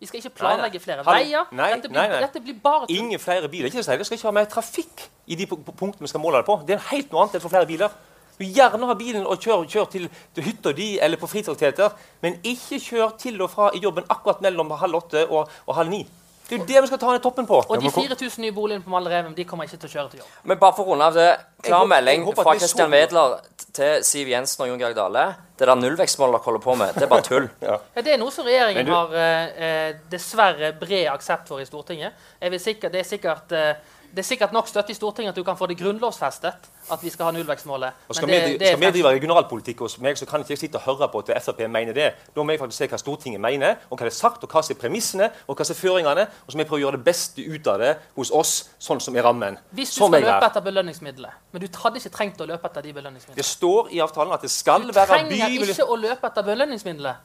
[0.00, 0.56] Vi skal ikke Nei, nei.
[0.56, 1.44] planlegge flere veier.
[1.52, 2.86] Nei, dette, blir, nei, dette blir bare.
[2.88, 3.66] Ingen flere biler.
[3.68, 6.36] Ikke det skal ikke ha mer trafikk i de pu- pu- punktene vi skal måle
[6.40, 6.56] det på.
[6.66, 7.90] Det er helt noe annet enn for flere biler.
[8.38, 11.90] Du gjerne ha bilen og kjør, kjør til, til hytta di eller på fritidsaktiviteter,
[12.22, 15.90] men ikke kjør til og fra i jobben akkurat mellom halv åtte og, og halv
[15.92, 16.06] ni.
[16.50, 17.60] Det er jo det vi skal ta ned toppen på.
[17.62, 20.32] Og de 4000 nye boligene på Madla de kommer ikke til å kjøre til jobb.
[20.50, 21.28] Men bare for å runde av det.
[21.62, 23.36] Klar melding fra Christian Wedler
[23.76, 25.24] til Siv Jensen og Jon Georg Dale.
[25.60, 27.46] Det der nullvekstmålet dere holder på med, det er bare tull.
[27.68, 31.68] Ja, Det er noe som regjeringen du- har eh, eh, dessverre bred aksept for i
[31.68, 32.16] Stortinget.
[32.40, 33.74] Jeg vil sikkert, det, er sikkert, eh,
[34.14, 37.10] det er sikkert nok støtte i Stortinget at du kan få det grunnlovsfestet at vi
[37.10, 37.92] skal ha nullvekstmålet.
[38.08, 40.50] Og skal, Men det- vi, det skal vi drive regionalpolitikk hos meg, så kan ikke
[40.50, 42.12] jeg sitte og høre på at Frp mener det.
[42.36, 44.62] Da må jeg faktisk se hva Stortinget mener, og hva det er sagt, og hva
[44.62, 46.26] som er premissene, og hva som er føringene.
[46.46, 49.00] Og så må jeg prøve å gjøre det beste ut av det hos oss, sånn
[49.00, 49.58] som er rammen.
[49.72, 50.48] Hvis du Som skal løpe er.
[50.50, 53.36] etter belønningsmiddelet, men du hadde ikke trengt å løpe etter de belønningsmidlene.
[53.36, 55.70] Det står i avtalen at det skal Du trenger by...
[55.70, 57.16] ikke å løpe etter belønningsmiddelet.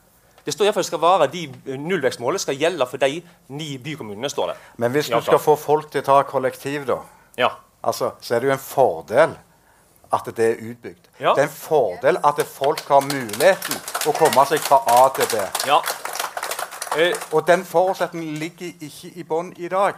[0.45, 3.77] Det står i hvert fall skal være de eh, nullvekstmålet skal gjelde for de ni
[3.77, 4.29] bykommunene.
[4.29, 4.55] står det.
[4.77, 6.97] Men hvis du skal få folk til å ta kollektiv, da,
[7.37, 7.49] Ja.
[7.83, 9.37] altså, så er det jo en fordel
[10.13, 11.07] at det er utbygd.
[11.19, 11.33] Ja.
[11.33, 13.75] Det er en fordel at folk har muligheten
[14.05, 15.41] å komme seg fra A til B.
[15.67, 15.81] ja.
[16.97, 19.95] Eh, Og den forutsetningen ligger ikke i bånn i dag.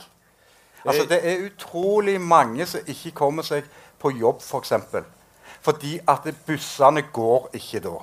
[0.85, 1.07] Altså, Eh.
[1.09, 3.63] det er utrolig mange som ikke kommer seg
[3.99, 4.69] på jobb, f.eks.
[4.91, 5.03] For
[5.61, 7.97] fordi at bussene går ikke da.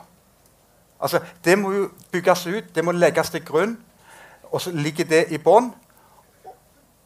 [1.05, 3.77] Altså, Det må jo bygges ut, det må legges til grunn.
[4.53, 5.73] Og så ligger det i bånn.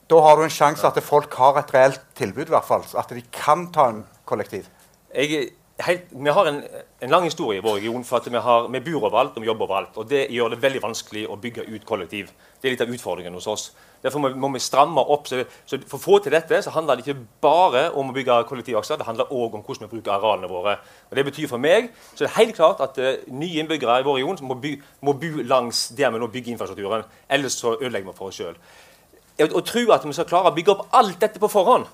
[0.09, 2.85] Da har du en sjanse at folk har et reelt tilbud, i hvert fall.
[2.97, 4.69] At de kan ta en kollektiv.
[5.15, 5.51] jeg,
[5.87, 6.63] helt, vi har en,
[7.01, 9.49] en lang historie i vår region for at vi, har, vi bor overalt og vi
[9.49, 9.97] jobber overalt.
[9.97, 12.33] og Det gjør det veldig vanskelig å bygge ut kollektiv.
[12.59, 13.69] Det er litt av utfordringen hos oss.
[14.03, 15.29] Derfor må, må vi stramme opp.
[15.31, 18.41] Så, så For å få til dette så handler det ikke bare om å bygge
[18.51, 20.75] kollektivakser, det handler òg om hvordan vi bruker arealene våre.
[21.11, 24.07] Og Det betyr for meg så det er helt klart at uh, nye innbyggere i
[24.07, 24.75] vår region må, by,
[25.07, 27.07] må bo langs der vi nå bygger infrastrukturen.
[27.31, 28.59] Ellers så ødelegger vi for oss sjøl.
[29.39, 31.87] Å tro at vi skal klare å bygge opp alt dette på forhånd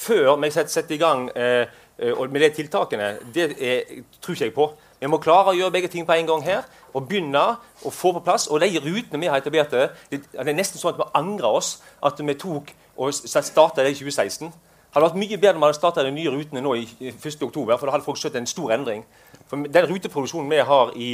[0.00, 1.68] før vi setter, setter i gang eh,
[2.16, 4.70] og med de tiltakene, det er, tror ikke jeg på.
[5.00, 6.64] Vi må klare å gjøre begge ting på en gang her.
[6.92, 7.42] Og begynne
[7.84, 8.48] å få på plass.
[8.48, 11.78] Og de rutene vi har etablert, det, det er nesten sånn at vi angrer oss
[12.04, 14.50] at vi tok og starta det i 2016.
[14.50, 17.12] Det hadde vært mye bedre om vi hadde starta de nye rutene nå i i
[17.12, 17.44] 1.
[17.46, 19.04] oktober, for da hadde folk sett en stor endring.
[19.48, 21.10] For Den ruteproduksjonen vi har i,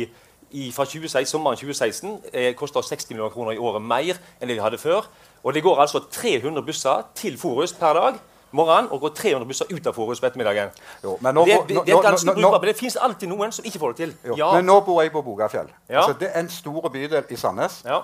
[0.50, 4.56] i fra 2016, sommeren 2016 eh, koster 60 millioner kroner i året mer enn det
[4.56, 5.10] vi hadde før.
[5.44, 8.18] Og det går altså 300 busser til Forus per dag
[8.56, 10.72] morgenen og går 300 busser ut av Forus på ettermiddagen.
[11.04, 13.64] Jo, men nå, det, det, det er ganske brukbart, men det finnes alltid noen som
[13.68, 14.14] ikke får det til.
[14.40, 14.50] Ja.
[14.56, 15.68] Men nå bor jeg på Bogafjell.
[15.88, 16.02] Ja.
[16.02, 17.82] Altså, det er en stor bydel i Sandnes.
[17.86, 18.00] Ja.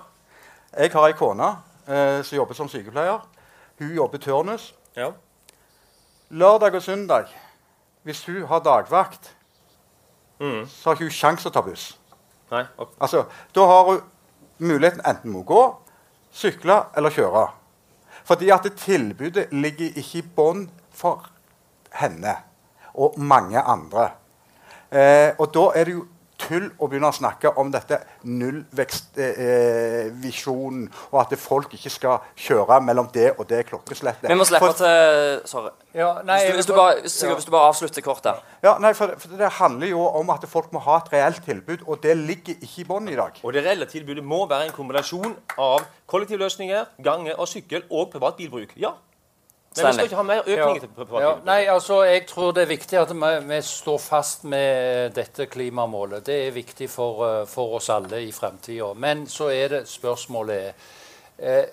[0.76, 1.50] Jeg har ei kone
[1.88, 3.20] eh, som jobber som sykepleier.
[3.80, 4.70] Hun jobber turnus.
[4.96, 5.10] Ja.
[6.32, 7.28] Lørdag og søndag,
[8.04, 9.32] hvis hun har dagvakt,
[10.42, 10.64] Mm.
[10.66, 11.92] så har ikke hun sjanse å ta buss.
[12.50, 12.64] Nei.
[12.78, 12.96] okay.
[13.00, 13.20] Altså,
[13.54, 14.00] Da har hun
[14.58, 15.60] muligheten enten må gå,
[16.34, 17.44] sykle eller kjøre.
[18.24, 21.26] Fordi at tilbudet ligger ikke i bånn for
[21.98, 22.36] henne
[22.94, 24.10] og mange andre.
[24.92, 26.06] Eh, og da er det jo
[26.52, 27.96] tull å begynne å snakke om dette
[28.28, 34.28] nullvekstvisjonen, eh, og at folk ikke skal kjøre mellom det og det klokkeslettet.
[34.28, 34.96] Vi må slippe For- til
[35.48, 35.70] Sorry.
[35.94, 38.34] Ja, nei, Hvis du, hvis du, bare, Sigurd, hvis du bare avslutter kort der.
[38.64, 41.78] Ja, nei, for, for Det handler jo om at folk må ha et reelt tilbud,
[41.86, 43.30] og det ligger ikke i bunnen i dag.
[43.42, 48.36] Og det reelle tilbudet må være en kombinasjon av kollektivløsninger, gange og sykkel og privat
[48.36, 48.68] bilbruk.
[48.76, 48.90] Ja.
[49.76, 51.44] Men vi skal ikke ha mer økning til privat Ja, bilbruk.
[51.46, 56.26] nei, altså, Jeg tror det er viktig at vi, vi står fast med dette klimamålet.
[56.26, 58.92] Det er viktig for, eh, for oss alle i fremtida.
[58.94, 60.74] Men så er det spørsmålet
[61.38, 61.64] er eh,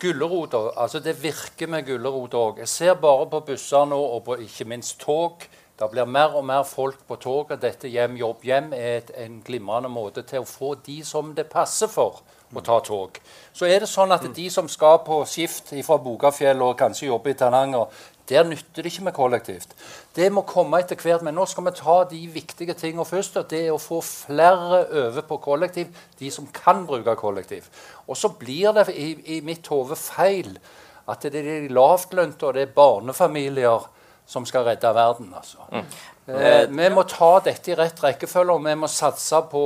[0.00, 0.70] Gulrota.
[0.76, 2.58] Altså, det virker med gulrot òg.
[2.58, 5.44] Jeg ser bare på busser nå, og på ikke minst tog.
[5.78, 7.62] Det blir mer og mer folk på toget.
[7.62, 11.46] Dette hjem, jobb, hjem er et, en glimrende måte til å få de som det
[11.50, 12.22] passer for,
[12.60, 13.20] å ta tog.
[13.52, 17.32] Så er det sånn at de som skal på skift fra Bogafjell og kanskje jobbe
[17.32, 17.86] i Tananger,
[18.28, 19.74] der nytter det ikke med kollektivt.
[20.16, 21.24] Det må komme etter hvert.
[21.26, 23.36] Men nå skal vi ta de viktige tingene først.
[23.36, 27.68] og Det er å få flere over på kollektiv, de som kan bruke kollektiv.
[28.08, 30.56] Og så blir det i, i mitt hode feil
[31.04, 33.90] at det er de lavtlønte og det er barnefamilier
[34.26, 35.32] som skal redde verden.
[35.36, 35.84] altså.
[36.26, 39.64] Eh, vi må ta dette i rett rekkefølge, og vi må satse på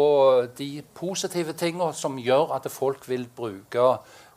[0.59, 3.85] de positive tingene som gjør at folk vil bruke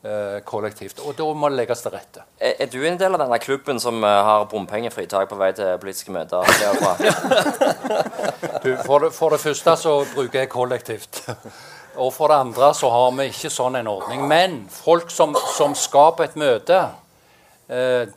[0.06, 1.02] eh, kollektivt.
[1.02, 2.26] Og da må det legges til rette.
[2.38, 5.78] Er, er du en del av denne klubben som eh, har bompengefritak på vei til
[5.82, 6.46] politiske møter?
[8.62, 11.24] Du, for, det, for det første så bruker jeg kollektivt.
[12.02, 14.28] og for det andre så har vi ikke sånn en ordning.
[14.30, 16.84] Men folk som, som skal på et møte,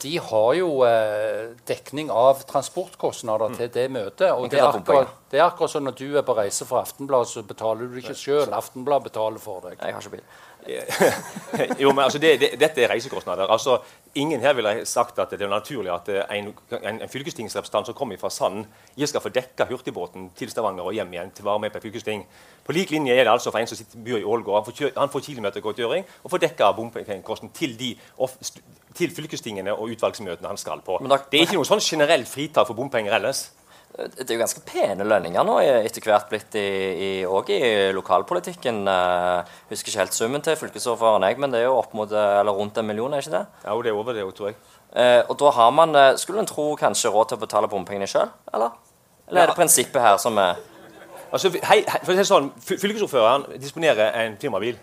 [0.02, 4.32] de har jo eh, dekning av transportkostnader til det møtet.
[4.34, 7.30] Og det er, akkurat, det er akkurat som når du er på reise for Aftenbladet,
[7.30, 8.48] så betaler du ikke sjøl.
[8.50, 9.78] Aftenbladet betaler for deg.
[9.78, 10.26] Jeg har ikke bil.
[11.82, 13.46] jo, men altså, det, det, Dette er reisekostnader.
[13.52, 13.78] Altså,
[14.14, 16.50] ingen her ville sagt at det er naturlig at eh, en,
[16.80, 18.64] en, en fylkestingsrepresentant som kommer fra Sand,
[18.96, 21.84] ikke skal få dekka hurtigbåten til Stavanger og hjem igjen til å være med på
[21.84, 22.24] fylkesting.
[22.64, 24.62] På lik linje er det altså for en som sitter, bor i Ålgård.
[24.62, 27.94] Han får, han får kilometergodtgjøring og får dekka bompengekosten til, de,
[28.96, 31.00] til fylkestingene og utvalgsmøtene han skal på.
[31.02, 33.48] Da, det er ikke noe sånn generelt fritak for bompenger ellers.
[33.94, 36.62] Det er jo ganske pene lønninger nå etter hvert blitt i,
[36.98, 37.60] i, i
[37.94, 38.80] lokalpolitikken.
[38.90, 42.58] Jeg husker ikke helt summen til fylkesordføreren, jeg, men det er jo opp mot, eller
[42.58, 43.44] rundt en million, er ikke det?
[43.62, 44.58] Ja, det er over det, tror jeg.
[44.98, 48.34] Eh, og da har man, skulle en tro, kanskje råd til å betale bompengene sjøl,
[48.50, 48.74] eller?
[49.30, 50.58] Eller er det prinsippet her som er
[51.34, 54.76] Altså, hei, hei, for å si sånn, Fylkesordføreren disponerer en firmabil.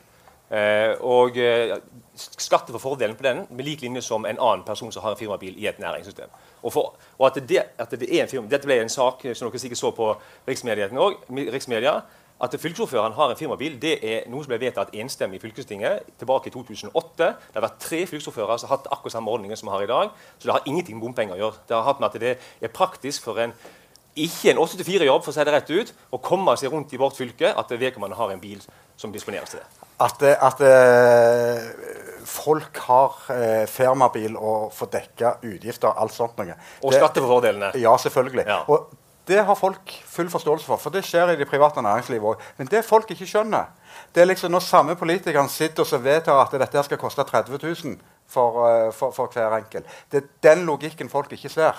[0.52, 1.78] Eh, og eh,
[2.16, 5.20] skatter for fordelen på den med lik linje som en annen person som har en
[5.20, 6.30] firmabil i et næringssystem.
[6.62, 9.48] Og, for, og at, det, at, det, er en firma, Dette ble en sak som
[9.50, 10.10] dere sikkert så på
[10.48, 11.96] riksmedia.
[12.42, 16.50] At fylkesordføreren har en firmabil, det er noe som ble vedtatt enstemmig i fylkestinget tilbake
[16.50, 17.12] i 2008.
[17.18, 19.92] Det har vært tre fylkesordførere som har hatt akkurat samme ordningen som vi har i
[19.92, 20.16] dag.
[20.40, 21.62] Så det har ingenting med bompenger å gjøre.
[21.70, 22.34] Det har hatt med at det
[22.66, 23.54] er praktisk for en
[24.16, 27.16] ikke en 8-4-jobb for å si det rett ut, å komme seg rundt i vårt
[27.16, 28.60] fylke at vedkommende har en bil
[29.00, 29.88] som disponeres til det.
[30.02, 31.70] At, at uh,
[32.32, 36.56] folk har eh, firmabil og får dekka utgifter og alt sånt noe.
[36.82, 37.74] Og skattefordelene.
[37.82, 38.48] Ja, selvfølgelig.
[38.48, 38.62] Ja.
[38.72, 38.92] Og
[39.28, 42.48] det har folk full forståelse for, for det skjer i det private næringslivet òg.
[42.58, 43.70] Men det folk ikke skjønner,
[44.16, 47.96] det er liksom når samme politikerne sitter og vedtar at dette skal koste 30 000
[48.32, 49.86] for, uh, for, for hver enkelt.
[50.12, 51.78] Det er den logikken folk ikke ser.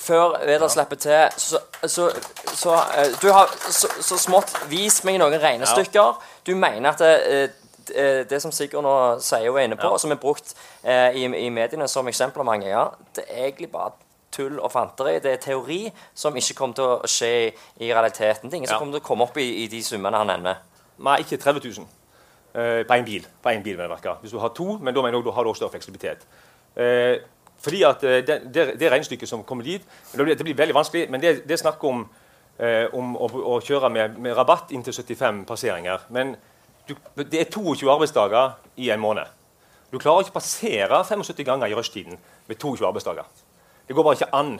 [0.00, 2.10] Før Vedar slipper til, så, så,
[2.54, 2.78] så
[3.22, 6.00] Du har så, så, smått vist meg noen regnestykker.
[6.00, 6.40] Ja.
[6.46, 7.52] Du mener at det,
[7.88, 10.00] det, det som Sigurd nå sier og er inne på, ja.
[10.00, 13.92] som er brukt eh, i, i, mediene som eksempler mange ganger, det er egentlig bare
[14.34, 15.18] tull og fanteri.
[15.22, 15.80] Det er teori
[16.14, 17.50] som ikke kommer til å skje i,
[17.86, 18.48] i realiteten.
[18.48, 18.76] Det er ingen ja.
[18.76, 20.64] som kommer til å komme opp i, i de summene han nevner.
[21.04, 21.86] Nei, ikke 30 000
[22.54, 23.28] eh, på én bil.
[23.42, 23.78] På en bil
[24.22, 26.26] Hvis du har to, men da mener jeg har du også større fleksibilitet.
[26.76, 27.20] Eh,
[27.64, 29.82] fordi at eh, det, det, det, regnestykket som kommer dit
[30.12, 32.04] Det blir, det blir veldig vanskelig, men det, det er snakk om,
[32.58, 36.06] eh, om å, å, kjøre med, med, rabatt inntil 75 passeringer.
[36.08, 36.36] Men
[36.88, 39.26] du, det er 22 arbeidsdager i en måned.
[39.92, 42.18] Du klarer ikke å passere 75 ganger i rushtiden
[42.48, 43.28] med 22 arbeidsdager.
[43.88, 44.56] Det går bare ikke an.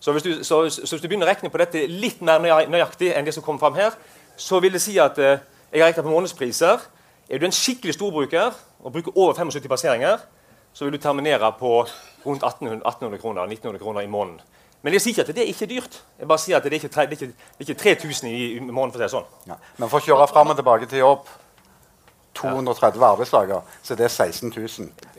[0.00, 3.12] Så hvis, du, så, så hvis du begynner å regne på dette litt mer nøyaktig
[3.14, 3.94] enn det som kommer fram her,
[4.36, 6.86] så vil det si at eh, jeg har regnet på månedspriser.
[7.30, 10.24] Er du en skikkelig storbruker og bruker over 75 passeringer,
[10.72, 11.84] så vil du terminere på
[12.24, 14.40] rundt 1800, kroner, 1900 kroner i måneden.
[14.82, 16.00] Men jeg sier ikke at det er ikke dyrt.
[16.18, 18.40] Jeg bare sier at det er ikke, det er ikke, det er ikke 3000 i,
[18.56, 18.92] i måneden.
[18.96, 19.28] for å si sånn.
[19.52, 19.58] Ja.
[19.78, 21.30] Men for å kjøre fram og tilbake til jobb
[22.34, 24.68] 230 arbeidsdager, så det er 16 000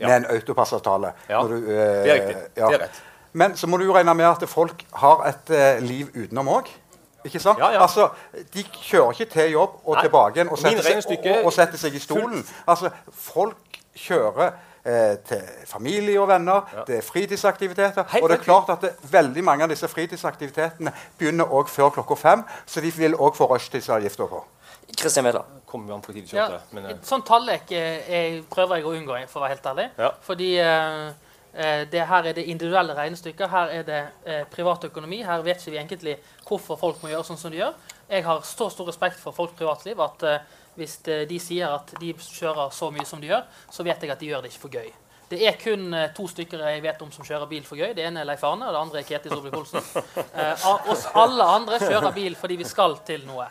[0.00, 1.12] med en autopassavtale.
[1.28, 2.36] Ja, du, eh, det er riktig.
[2.56, 2.66] Ja.
[2.66, 3.02] Det er rett.
[3.32, 6.70] Men så må du jo regne med at folk har et eh, liv utenom òg.
[7.24, 7.58] Ikke sant?
[7.58, 7.82] Ja, ja.
[7.82, 8.08] Altså,
[8.54, 10.04] De kjører ikke til jobb og Nei.
[10.04, 12.46] tilbake igjen og og, og setter seg i stolen.
[12.66, 14.52] Altså, Folk kjører
[14.84, 16.68] eh, til familie og venner.
[16.76, 16.84] Ja.
[16.86, 18.04] Det er fritidsaktiviteter.
[18.10, 21.94] Hei, og det er klart at det, veldig mange av disse fritidsaktivitetene begynner også før
[21.98, 24.44] klokka fem, så de vil òg få rushtidsavgifter på.
[24.92, 25.26] Kristian
[26.28, 26.58] kjørte.
[26.58, 26.90] Ja, men, uh...
[26.92, 29.86] Et tallek eh, prøver jeg å unngå, for å være helt ærlig.
[29.98, 30.10] Ja.
[30.24, 31.06] Fordi eh,
[31.52, 33.50] eh, det, her er det individuelle regnestykker.
[33.50, 35.22] Her er det eh, privatøkonomi.
[35.26, 36.18] Her vet ikke vi egentlig
[36.48, 37.78] hvorfor folk må gjøre sånn som de gjør.
[38.10, 42.10] Jeg har så stor respekt for folks privatliv at eh, hvis de sier at de
[42.18, 44.74] kjører så mye som de gjør, så vet jeg at de gjør det ikke for
[44.74, 44.88] gøy.
[45.30, 47.94] Det er kun to stykker jeg vet om som kjører bil for gøy.
[47.96, 49.86] Det ene er Leif Arne, og det andre er Ketil Solvik-Olsen.
[50.34, 53.46] Eh, oss alle andre kjører bil fordi vi skal til noe.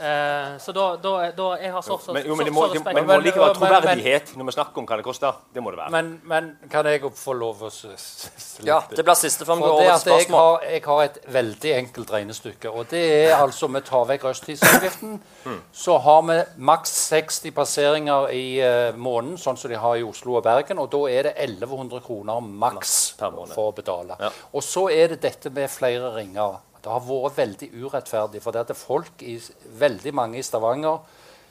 [0.00, 2.80] Uh, så da, da, da, jeg har så, så, men, jo, men det må, så
[2.80, 5.42] men, det må likevel være troverdighet når vi snakker om hva det koster.
[5.52, 5.92] Det må det være.
[5.92, 8.64] Men, men kan jeg få lov å slippe?
[8.64, 10.14] Ja, det blir siste før vi går over til.
[10.14, 12.72] Jeg har, jeg har, et veldig enkelt regnestykke.
[12.72, 15.20] Og det er altså Vi tar vekk rushtidsavgiften.
[15.44, 15.60] mm.
[15.82, 16.38] Så har vi
[16.70, 20.80] maks 60 passeringer i uh, måneden, sånn som de har i Oslo og Bergen.
[20.80, 24.16] Og da er det 1100 kroner maks for å betale.
[24.16, 24.32] Ja.
[24.56, 26.60] Og så er det dette med flere ringer.
[26.80, 28.42] Det har vært veldig urettferdig.
[28.42, 29.36] For det er folk i,
[29.80, 31.02] veldig mange i Stavanger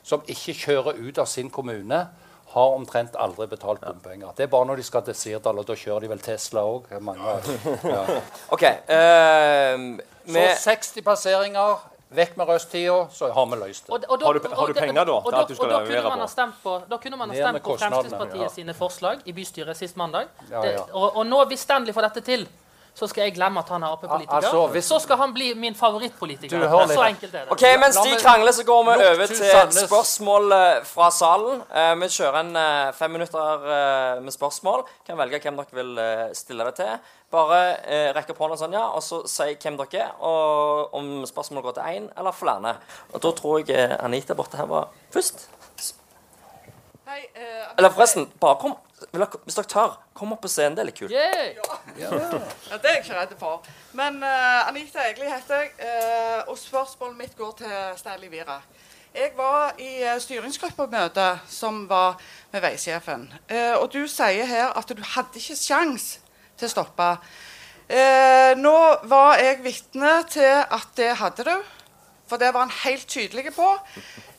[0.03, 2.07] som ikke kjører ut av sin kommune,
[2.49, 4.31] har omtrent aldri betalt bompenger.
[4.37, 6.89] Det er bare når de skal til Sirdal, og da kjører de vel Tesla òg.
[6.89, 8.01] Ja.
[8.55, 11.77] Okay, uh, så 60 passeringer.
[12.09, 13.91] Vekk med rushtida, så har vi løst det.
[13.93, 15.13] Og, og, har, du, har, du, penger, da?
[15.13, 17.75] Og, da, og da, kunne man ha stemt på, da kunne man ha stemt på
[17.77, 18.47] Fremskrittspartiet ja.
[18.49, 20.31] sine forslag i bystyret sist mandag.
[20.49, 20.71] Ja, ja.
[20.71, 22.47] Det, og, nå, hvis Stanley får dette til,
[22.99, 24.35] så skal jeg glemme at han er Ap-politiker.
[24.35, 26.59] Altså, hvis- Så skal han bli min favorittpolitiker.
[26.59, 26.93] Du.
[26.93, 27.51] Så enkelt er det.
[27.51, 31.61] Ok, Mens de krangler, så går vi over til spørsmål eh, fra salen.
[31.75, 34.83] Eh, vi kjører en eh, fem minutter eh, med spørsmål.
[35.07, 36.99] Kan velge hvem dere vil eh, stille det til.
[37.29, 41.11] Bare uh, rekke opp hånda sånn, ja, og så si hvem dere er, og om
[41.29, 42.71] spørsmålet går til én eller flere.
[43.13, 45.45] Og da tror jeg eh, Anita borte her var først.
[47.09, 48.73] Hei, uh, Eller forresten, bare kom
[49.11, 50.75] Hvis dere tør, kom opp på scenen.
[50.77, 51.15] Det er litt kult.
[51.15, 51.77] Ja.
[51.99, 52.09] ja,
[52.77, 53.65] det er jeg ikke redd for.
[53.97, 58.59] Men uh, Anita Egli heter jeg, uh, og spørsmålet mitt går til Stanley Vira
[59.15, 62.19] Jeg var i uh, styringsgruppemøte som var
[62.51, 63.29] med veisjefen.
[63.49, 66.17] Eh, og du sier her at du hadde ikke sjans
[66.57, 67.09] til å stoppe.
[67.89, 68.77] Eh, nå
[69.09, 71.55] var jeg vitne til at det hadde du.
[72.29, 73.69] For det var han helt tydelig på.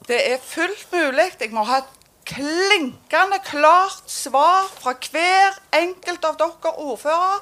[0.06, 1.32] Det er fullt mulig.
[1.40, 1.96] Jeg må ha et
[2.30, 7.40] klinkende klart svar fra hver enkelt av dere ordførere.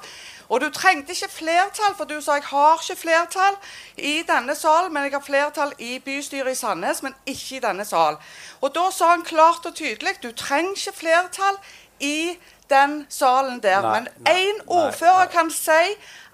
[0.48, 3.56] Og du trengte ikke flertall, for du sa jeg har ikke flertall
[3.96, 7.84] i denne sal, men jeg har flertall i bystyret i Sandnes, men ikke i denne
[7.84, 8.16] sal.
[8.60, 11.60] Og da sa han klart og tydelig du trenger ikke flertall
[12.00, 12.38] i
[12.70, 13.80] den salen der.
[13.82, 15.32] Nei, men én ordfører nei.
[15.32, 15.84] kan si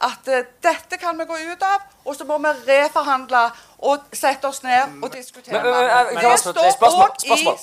[0.03, 3.45] at uh, dette kan vi gå ut av, og så må vi reforhandle
[3.79, 5.63] og sette oss ned og diskutere.
[5.63, 7.59] Men, men, men, men, kan jeg- står spørsmål,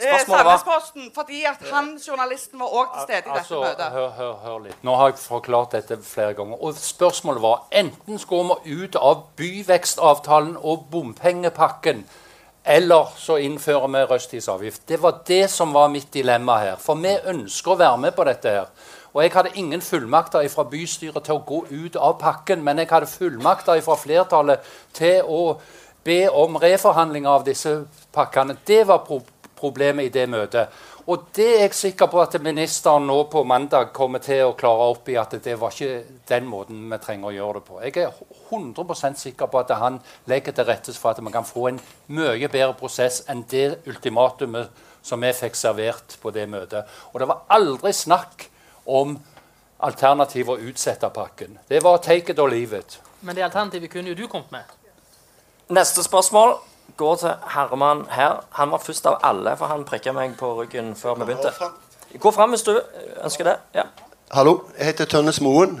[0.00, 3.92] eh, Sandnesposten, fordi at han, journalisten, var òg til stede i dette Altså, møtet.
[3.92, 4.78] hør, hør, hør litt.
[4.82, 6.62] Nå har jeg forklart dette flere ganger.
[6.62, 12.04] Og spørsmålet var enten skulle vi ut av byvekstavtalen og bompengepakken,
[12.64, 14.88] eller så innfører vi rushtidsavgift.
[14.88, 16.76] Det var det som var mitt dilemma her.
[16.78, 18.66] For vi ønsker å være med på dette her.
[19.14, 22.88] Og jeg hadde ingen fullmakter fra bystyret til å gå ut av pakken, men jeg
[22.90, 24.60] hadde fullmakter fra flertallet
[24.96, 25.58] til å
[26.04, 27.84] be om reforhandling av disse
[28.14, 28.56] pakkene.
[28.66, 29.20] Det var pro
[29.62, 30.74] problemet i det møtet.
[31.06, 34.90] Og det er jeg sikker på at ministeren nå på mandag kommer til å klare
[34.92, 37.80] opp i at det var ikke den måten vi trenger å gjøre det på.
[37.82, 38.20] Jeg er
[38.52, 39.98] 100% sikker på at han
[40.30, 41.82] legger til rette for at vi kan få en
[42.14, 46.86] mye bedre prosess enn det ultimatumet som vi fikk servert på det møtet.
[47.10, 48.46] Og det var aldri snakk
[48.86, 49.16] om
[49.82, 51.58] alternativet å utsette pakken.
[51.68, 53.00] Det var take it or leave it.
[53.20, 54.78] Men det alternativet kunne jo du kommet med.
[55.74, 56.60] Neste spørsmål
[57.02, 58.40] går til Herman her.
[58.58, 61.52] Han var først av alle, for han prikka meg på ryggen før vi begynte.
[62.20, 62.72] Gå fram hvis du
[63.24, 63.56] ønsker det.
[63.74, 63.86] Ja.
[64.32, 65.80] Hallo, jeg heter Tønnes Moen.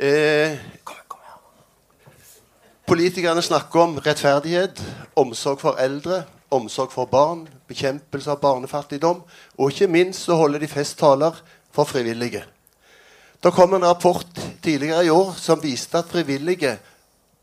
[0.00, 1.36] Eh, Kom, kom her.
[2.86, 4.80] politikerne snakker om rettferdighet,
[5.16, 9.22] omsorg for eldre, omsorg for barn, bekjempelse av barnefattigdom,
[9.58, 11.38] og ikke minst så holder de festtaler
[11.74, 12.44] for frivillige.
[13.44, 14.26] Det kom en rapport
[14.62, 16.78] tidligere i år som viste at frivillige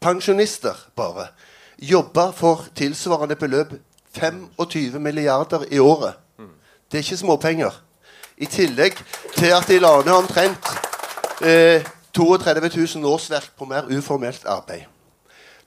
[0.01, 1.27] pensjonister bare
[1.81, 3.73] jobba for tilsvarende beløp
[4.13, 6.13] 25 milliarder i året.
[6.91, 7.71] Det er ikke småpenger.
[8.37, 8.97] I tillegg
[9.37, 10.71] til at de la ned omtrent
[11.45, 14.81] eh, 32 000 årsverk på mer uformelt arbeid.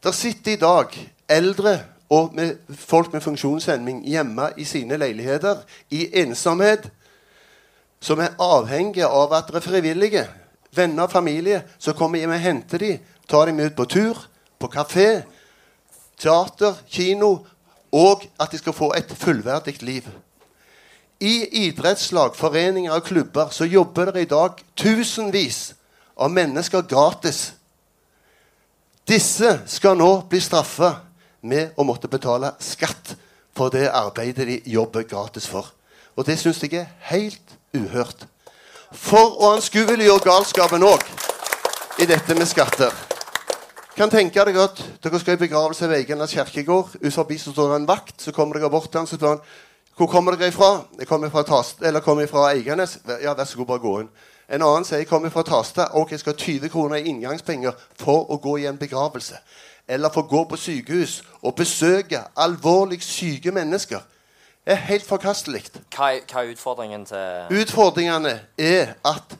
[0.04, 1.78] Der sitter i dag eldre
[2.10, 5.56] og med folk med funksjonshemming hjemme i sine leiligheter
[5.90, 6.90] i ensomhet,
[8.00, 10.26] som er avhengige av at det er frivillige,
[10.74, 12.98] venner og familie, som kommer hjem og henter dem,
[13.28, 14.26] tar dem ut på tur,
[14.58, 15.22] på kafé,
[16.20, 17.38] teater, kino,
[17.94, 20.06] og at de skal få et fullverdig liv.
[21.20, 25.74] I idrettslag, foreninger og klubber så jobber det i dag tusenvis
[26.16, 27.52] av mennesker gratis.
[29.08, 30.94] Disse skal nå bli straffa
[31.44, 33.14] med å måtte betale skatt
[33.54, 35.70] for det arbeidet de jobber gratis for.
[36.16, 38.26] Og det syns jeg er helt uhørt.
[38.94, 41.02] For å anskueliggjøre galskapen òg
[42.02, 43.13] i dette med skatter.
[43.94, 46.96] Kan tenke deg at Dere skal i begravelse ved Eiganes kirkegård.
[46.98, 48.16] Utenfor så står det en vakt.
[48.18, 49.42] Så kommer dere bort til han så spør han,
[49.94, 50.70] hvor kommer dere ifra.
[50.98, 52.98] Jeg kommer fra, Tast, eller kommer fra Eiganes.
[53.22, 54.08] Ja, vær så god, bare gå inn.
[54.50, 55.86] En annen sier jeg kommer fra Tasta.
[55.94, 59.38] Ok, jeg skal ha 20 kroner i inngangspenger for å gå i en begravelse.
[59.86, 64.02] Eller for å gå på sykehus og besøke alvorlig syke mennesker.
[64.66, 65.68] Det er helt forkastelig.
[65.94, 69.36] Hva, hva er utfordringen til Utfordringene er at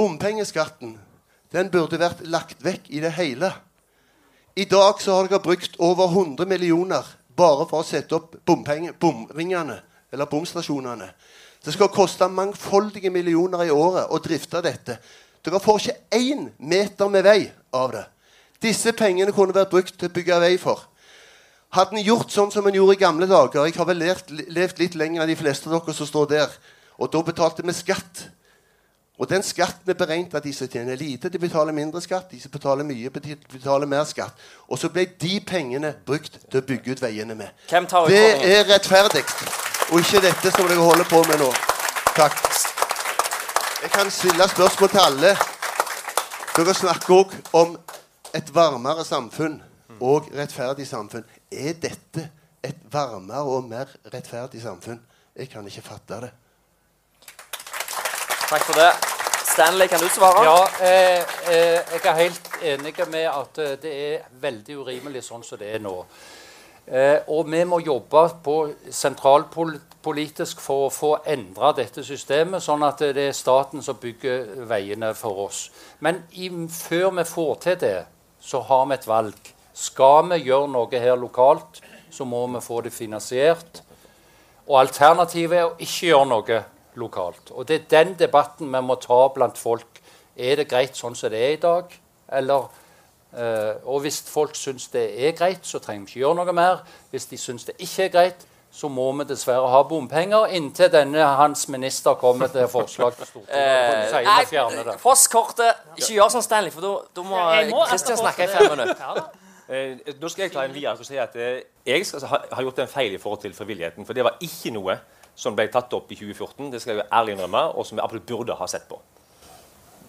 [0.00, 0.96] bompengeskatten
[1.52, 3.52] den burde vært lagt vekk i det hele.
[4.54, 9.78] I dag så har dere brukt over 100 millioner bare for å sette opp bomringene,
[10.12, 11.08] eller bomstasjonene.
[11.64, 14.98] Det skal koste mangfoldige millioner i året å drifte dette.
[15.42, 17.38] Dere får ikke én meter med vei
[17.72, 18.04] av det.
[18.62, 20.84] Disse pengene kunne vært brukt til å bygge vei for.
[21.72, 24.78] Hadde en gjort sånn som en gjorde i gamle dager Jeg har vel lært, levd
[24.82, 26.52] litt lenger enn de fleste av dere som står der.
[27.00, 28.26] Og da betalte vi skatt.
[29.22, 32.32] Og den skatten er beregnet av de som tjener lite, de betaler mindre skatt.
[32.32, 34.34] De som betaler mye, betaler mer skatt.
[34.66, 37.52] Og så ble de pengene brukt til å bygge ut veiene med.
[37.70, 39.22] Det er rettferdig,
[39.92, 41.52] og ikke dette som dere holder på med nå.
[42.16, 42.34] Takk.
[43.84, 45.32] Jeg kan stille spørsmål til alle.
[46.56, 47.78] Dere snakker òg om
[48.34, 49.60] et varmere samfunn
[50.00, 51.22] og rettferdig samfunn.
[51.46, 52.26] Er dette
[52.58, 54.98] et varmere og mer rettferdig samfunn?
[55.38, 56.34] Jeg kan ikke fatte det.
[58.50, 59.11] Takk for det.
[59.52, 60.44] Stanley, kan du svare?
[60.44, 61.18] Ja, eh,
[61.52, 65.74] eh, jeg er helt enig med at eh, det er veldig urimelig sånn som det
[65.74, 65.92] er nå.
[66.86, 68.56] Eh, og vi må jobbe på
[68.88, 75.12] sentralpolitisk for å få endra dette systemet, sånn at det er staten som bygger veiene
[75.14, 75.66] for oss.
[76.00, 77.96] Men i, før vi får til det,
[78.40, 79.54] så har vi et valg.
[79.76, 83.84] Skal vi gjøre noe her lokalt, så må vi få det finansiert.
[84.64, 86.64] Og alternativet er å ikke gjøre noe
[87.00, 87.50] lokalt.
[87.50, 90.00] Og det er den debatten vi må ta blant folk.
[90.36, 91.92] Er det greit sånn som det er i dag?
[92.32, 92.70] Eller,
[93.36, 96.82] øh, og hvis folk syns det er greit, så trenger vi ikke gjøre noe mer.
[97.10, 101.26] Hvis de syns det ikke er greit, så må vi dessverre ha bompenger inntil denne
[101.36, 104.14] hans minister kommer til forslag til Stortinget.
[104.16, 105.82] Eh, nei, Foss-kortet.
[105.98, 107.42] Ikke gjør sånn, Stanley, for da må
[107.90, 109.26] Kristian snakke i fem minutter.
[109.72, 112.62] Eh, nå skal jeg ta en via og si at eh, Jeg skal ha, ha,
[112.64, 114.04] gjort en feil i forhold til frivilligheten.
[114.04, 114.96] For det var ikke noe
[115.34, 118.26] som ble tatt opp i 2014, det skal jeg ærlig innrømme, og som vi absolutt
[118.26, 119.00] burde ha sett på.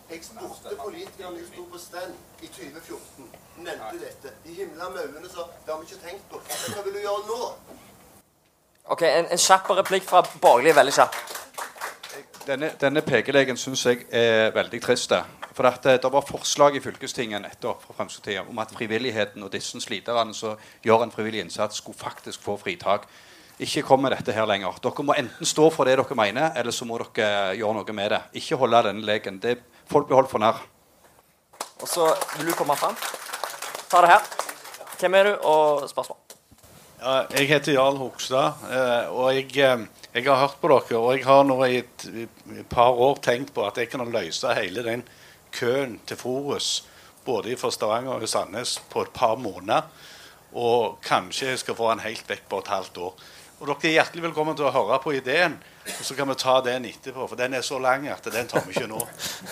[0.09, 3.29] Jeg spurte politikerne som sto på stand i 2014,
[3.65, 4.33] nevnte dette.
[4.43, 6.41] De himla med øynene sa det har vi ikke tenkt på.
[6.75, 7.39] Hva vil du gjøre nå?
[8.93, 11.15] Ok, En, en kjapp replikk fra borgerlig, veldig kjapp.
[12.43, 15.15] Denne, denne pekelegen syns jeg er veldig trist.
[15.53, 19.51] For at eh, Det var forslag i fylkestinget nettopp fra Fremskrittspartiet om at frivilligheten og
[19.53, 23.07] disse sliterne som gjør en frivillig innsats, skulle faktisk få fritak.
[23.61, 24.79] Ikke kom med dette her lenger.
[24.81, 28.13] Dere må enten stå for det dere mener, eller så må dere gjøre noe med
[28.15, 28.21] det.
[28.41, 29.37] Ikke holde denne leken.
[29.43, 30.63] Det, folk blir holdt for nær.
[31.83, 32.97] Og så vil du komme fram.
[33.91, 34.29] Ta det her.
[34.99, 36.17] Hvem er du, og spørsmål?
[37.03, 39.81] Ja, jeg heter Jarl Hogstad, eh, og jeg, eh,
[40.13, 40.99] jeg, har hørt på dere.
[41.01, 42.25] Og jeg har nå i et, i
[42.61, 45.03] et par år tenkt på at jeg kan løse hele den
[45.53, 46.87] køen til Forus
[47.25, 49.87] både fra Stavanger og Sandnes på et par måneder.
[50.53, 53.13] Og kanskje jeg skal få den helt vekk på et halvt år.
[53.63, 55.53] Og Dere er hjertelig velkommen til å høre på ideen,
[55.87, 57.29] og så kan vi ta den etterpå.
[57.31, 58.97] For den er så lang at den tar vi ikke nå.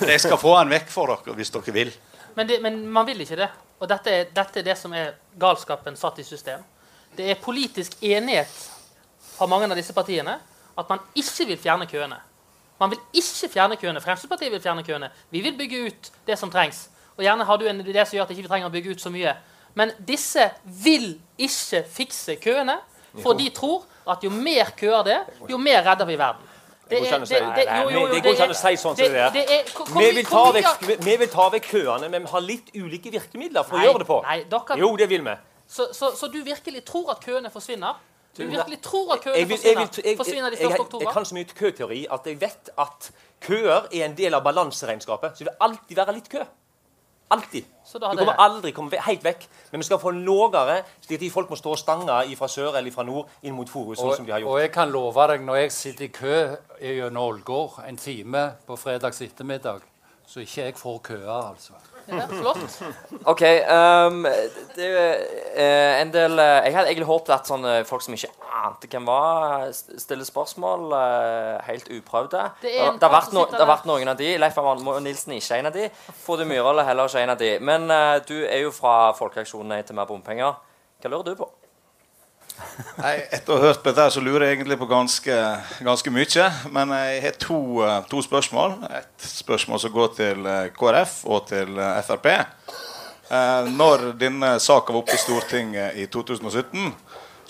[0.03, 1.93] Jeg skal få den vekk for dere hvis dere vil.
[2.35, 3.47] Men, det, men man vil ikke det.
[3.79, 6.59] Og dette er, dette er, det som er galskapen satt i system.
[7.15, 8.51] Det er politisk enighet
[9.29, 10.35] fra mange av disse partiene
[10.75, 12.19] at man ikke vil fjerne køene.
[12.83, 14.03] Man vil ikke fjerne køene.
[14.03, 15.13] Fremskrittspartiet vil fjerne køene.
[15.31, 16.89] Vi vil bygge ut det som trengs.
[17.15, 19.07] Og gjerne har du en idé som gjør at vi ikke trenger å bygge ut
[19.07, 19.37] så mye.
[19.79, 20.51] Men disse
[20.83, 22.81] vil ikke fikse køene,
[23.19, 26.47] for de tror at jo mer køer det er, jo mer redder vi verden.
[26.91, 29.31] Det går ikke an å si sånn som det er.
[31.05, 34.07] Vi vil ta vekk køene, men vi har litt ulike virkemidler for å gjøre det
[34.09, 34.17] på.
[34.79, 35.35] Jo, det vil vi.
[35.71, 37.99] Så, så, så du virkelig tror at køene forsvinner?
[38.37, 39.87] Du virkelig tror at køene forsvinner,
[40.17, 41.05] forsvinner de første oktober?
[41.05, 43.11] Jeg kan så mye køteori at jeg vet at
[43.43, 45.35] køer er en del av balanseregnskapet.
[45.35, 46.43] Så det vil alltid være litt kø.
[47.31, 47.67] Alltid.
[47.91, 49.45] Du kommer aldri komme helt vekk.
[49.71, 52.91] Men vi skal få lavere, slik at folk må stå og stange fra sør eller
[52.91, 53.99] fra nord inn mot Forus.
[53.99, 54.51] sånn som de har gjort.
[54.51, 56.35] Og jeg kan love deg, når jeg sitter i kø
[56.81, 59.87] gjennom Ålgård en time på fredags ettermiddag,
[60.27, 61.79] så ikke jeg får køer, altså.
[62.07, 62.81] Ja, flott.
[63.31, 63.41] OK.
[63.41, 64.25] Um,
[64.75, 65.19] det er
[65.55, 69.07] uh, en del uh, Jeg hadde egentlig håpet at sånne folk som ikke ante hvem
[69.07, 72.43] var, stiller spørsmål uh, helt uprøvde.
[72.61, 74.33] Det, det, har vært no, det, har vært noen av de.
[74.41, 75.87] Leif Amand Nilsen er ikke en av de.
[76.25, 77.55] Frode Myhrvold er heller ikke en av de.
[77.71, 77.87] Men
[78.27, 80.59] du er jo fra Folkeaksjonen Nei til mer bompenger.
[81.01, 81.49] Hva lurer du på?
[83.01, 85.37] Nei, Etter å ha hørt på dette så lurer jeg egentlig på ganske,
[85.85, 86.47] ganske mye.
[86.75, 88.77] Men jeg har to, eh, to, spørsmål.
[88.99, 92.31] Et spørsmål som går til eh, KrF og til eh, Frp.
[93.71, 96.89] når denne saka var oppe i Stortinget i 2017,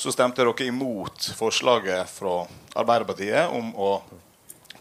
[0.02, 2.40] så stemte dere imot forslaget fra
[2.74, 3.90] Arbeiderpartiet om å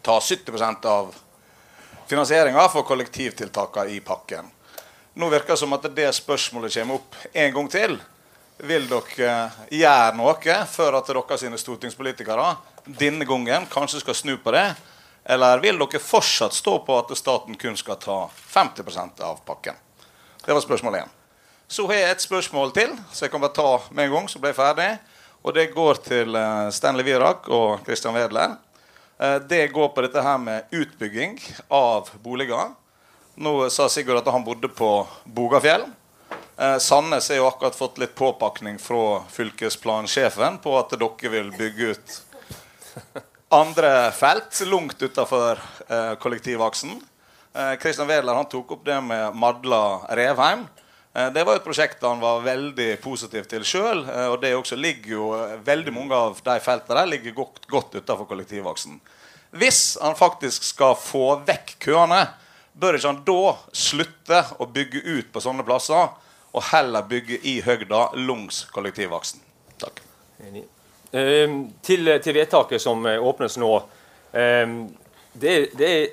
[0.01, 1.11] ta 70% av
[2.09, 4.49] finansieringa for kollektivtiltakene i pakken.
[5.13, 7.93] Nå virker det som at det spørsmålet kommer opp en gang til.
[8.65, 9.35] Vil dere
[9.69, 12.49] gjøre noe for at dere sine stortingspolitikere
[12.89, 14.71] denne gangen kanskje skal snu på det?
[15.21, 18.19] Eller vil dere fortsatt stå på at staten kun skal ta
[18.57, 19.77] 50% av pakken?
[20.41, 21.17] Det var spørsmål én.
[21.69, 24.29] Så har jeg et spørsmål til, så jeg kan bare ta med en gang.
[24.29, 24.91] så blir jeg ferdig.
[25.41, 28.57] Og det går til eh, Stanley Virak og Christian Wedler.
[29.17, 32.75] Eh, det går på dette her med utbygging av boliger.
[33.41, 34.91] Nå sa Sigurd at han bodde på
[35.25, 35.87] Bogafjell.
[36.57, 41.95] Eh, Sandnes har jo akkurat fått litt påpakning fra fylkesplansjefen på at dere vil bygge
[41.95, 42.19] ut
[43.51, 47.01] andre felt langt utafor eh, kollektivaksen.
[47.81, 50.63] Kristian eh, Wedler tok opp det med Madla-Revheim.
[50.63, 50.80] Eh,
[51.11, 54.05] det var et prosjekt han var veldig positiv til sjøl.
[54.07, 57.65] Eh, og det også ligger jo, eh, veldig mange av de feltene der ligger godt,
[57.67, 59.01] godt utafor kollektivaksen.
[59.51, 62.21] Hvis han faktisk skal få vekk køene
[62.73, 66.13] bør ikke han da slutte å bygge ut på sånne plasser,
[66.51, 69.43] og heller bygge i høgda langs kollektivaksen?
[69.79, 69.99] Takk.
[70.47, 70.63] Enig.
[71.11, 73.71] Eh, til, til vedtaket som eh, åpnes nå.
[74.31, 74.65] Eh,
[75.33, 76.09] det, det er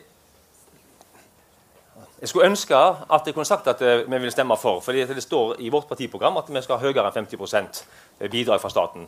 [2.21, 4.81] jeg skulle ønske at jeg kunne sagt at eh, vi ville stemme for.
[4.81, 7.83] fordi Det står i vårt partiprogram at vi skal ha høyere enn 50%
[8.31, 9.07] bidrag fra staten.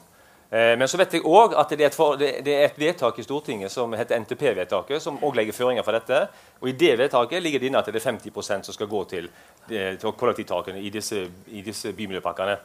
[0.51, 3.23] Eh, men så vet jeg òg at det er, for, det er, et vedtak i
[3.23, 6.25] Stortinget som heter NTP-vedtaket, som òg legger føringer for dette.
[6.59, 9.29] Og I det vedtaket ligger det inne at det er 50 som skal gå til,
[9.71, 12.57] eh, til kollektivtakene i disse, i disse bymiljøpakkene.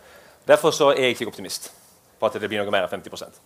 [0.47, 1.71] Derfor er jeg ikke optimist
[2.19, 3.37] på at det blir noe mer enn 50%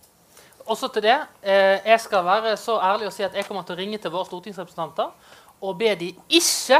[0.70, 1.18] Også til det.
[1.42, 4.26] jeg skal være så ærlig å si at jeg kommer til å ringe til våre
[4.26, 5.10] stortingsrepresentanter
[5.62, 6.80] og be de ikke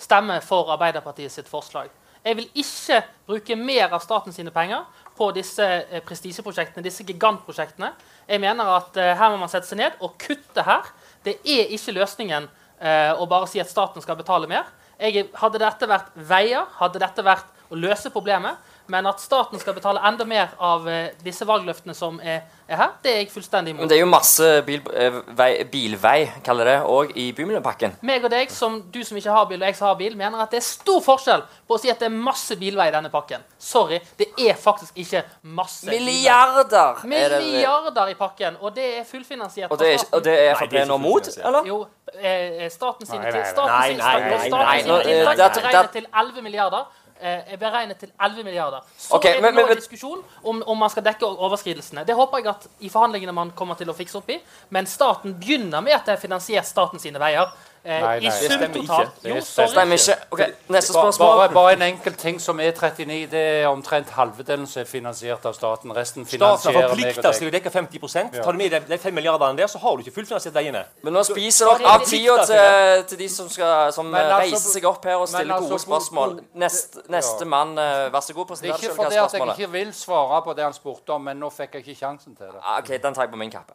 [0.00, 1.90] stemme for Arbeiderpartiet sitt forslag.
[2.24, 4.84] Jeg vil ikke bruke mer av statens penger
[5.16, 7.92] på disse eh, prestisjeprosjektene, disse gigantprosjektene.
[8.28, 10.90] Jeg mener at eh, her må man sette seg ned og kutte her.
[11.24, 12.48] Det er ikke løsningen
[12.80, 14.68] eh, å bare si at staten skal betale mer.
[15.00, 18.58] Jeg, hadde dette vært veier, hadde dette vært å løse problemet,
[18.90, 22.94] men at staten skal betale enda mer av eh, disse valgløftene som er, er, her,
[23.04, 23.84] det er jeg fullstendig imot.
[23.84, 26.16] Men det er jo masse bil, eh, vei, bilvei,
[26.46, 27.98] kaller det, òg i Bymiljøpakken.
[28.06, 30.42] Meg og deg, som du som ikke har bil, og jeg som har bil, mener
[30.42, 33.12] at det er stor forskjell på å si at det er masse bilvei i denne
[33.12, 33.46] pakken.
[33.60, 35.24] Sorry, det er faktisk ikke
[35.56, 37.04] masse Milliarder!
[37.06, 39.70] Milliarder i pakken, og det er fullfinansiert.
[39.70, 41.66] Og det er, og det er Frp nå mot, eller?
[41.68, 41.82] Jo,
[42.16, 46.99] eh, staten sine nei, nei, nei, nei, nei, nei, nei, nei, til 11 milliarder eh,
[47.20, 48.84] er beregnet til 11 milliarder.
[48.98, 52.04] Så okay, er det nå en diskusjon om, om, man skal dekke overskridelsene.
[52.08, 54.38] Det håper jeg at i forhandlingene man kommer til å fikse opp i.
[54.70, 57.52] Men staten begynner med at det er finansiert staten sine veier.
[57.82, 59.22] Eh, nei, nei, I sum totalt.
[59.24, 59.70] Jo, sorry.
[59.72, 60.16] Stemmer ikke.
[60.30, 61.30] Okay, neste spørsmål.
[61.38, 63.14] Bare, bare, en enkel ting som E39.
[63.32, 65.94] Det er omtrent halvdelen som er finansiert av staten.
[65.96, 68.42] Resten finansierer Staten har forplikta seg til å dekke 50 ja.
[68.44, 70.82] Tar du med de 5 milliardene der, så har du ikke fullfinansiert veiene.
[71.06, 74.90] Men nå spiser dere av tida til, til, de som, skal, som altså, reiser seg
[74.92, 76.36] opp her og stiller altså, gode spørsmål.
[76.60, 77.50] Nest, neste ja.
[77.54, 78.52] mann, vær så god.
[78.60, 81.40] Det er ikke fordi at jeg ikke vil svare på det han spurte om, men
[81.40, 82.60] nå fikk jeg ikke sjansen til det.
[82.60, 83.72] Ah, ok, Den tar jeg på min kappe.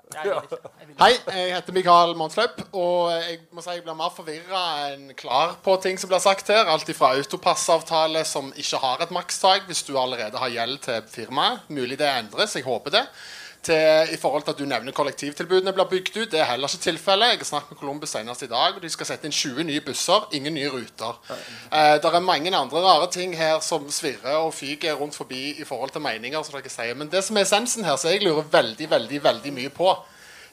[1.02, 5.56] Hei, jeg heter Mikael Monsløp, og jeg må si jeg blir mer forvirra en klar
[5.64, 6.68] på ting som blir sagt her.
[6.72, 11.66] Alt fra autopassavtale som ikke har et makstak hvis du allerede har gjeld til firmaet.
[11.74, 13.04] Mulig det endres, jeg håper det.
[13.66, 16.32] Til, I forhold til at du nevner kollektivtilbudene blir bygd ut.
[16.32, 17.32] Det er heller ikke tilfellet.
[17.32, 19.82] Jeg har snakket med Columbus senest i dag, og de skal sette inn 20 nye
[19.82, 21.18] busser, ingen nye ruter.
[21.72, 25.66] Eh, det er mange andre rare ting her som svirrer og fyker rundt forbi i
[25.66, 26.44] forhold til meninger.
[26.44, 26.94] som dere sier.
[26.94, 29.96] Men det som er essensen her, som jeg lurer veldig, veldig, veldig mye på,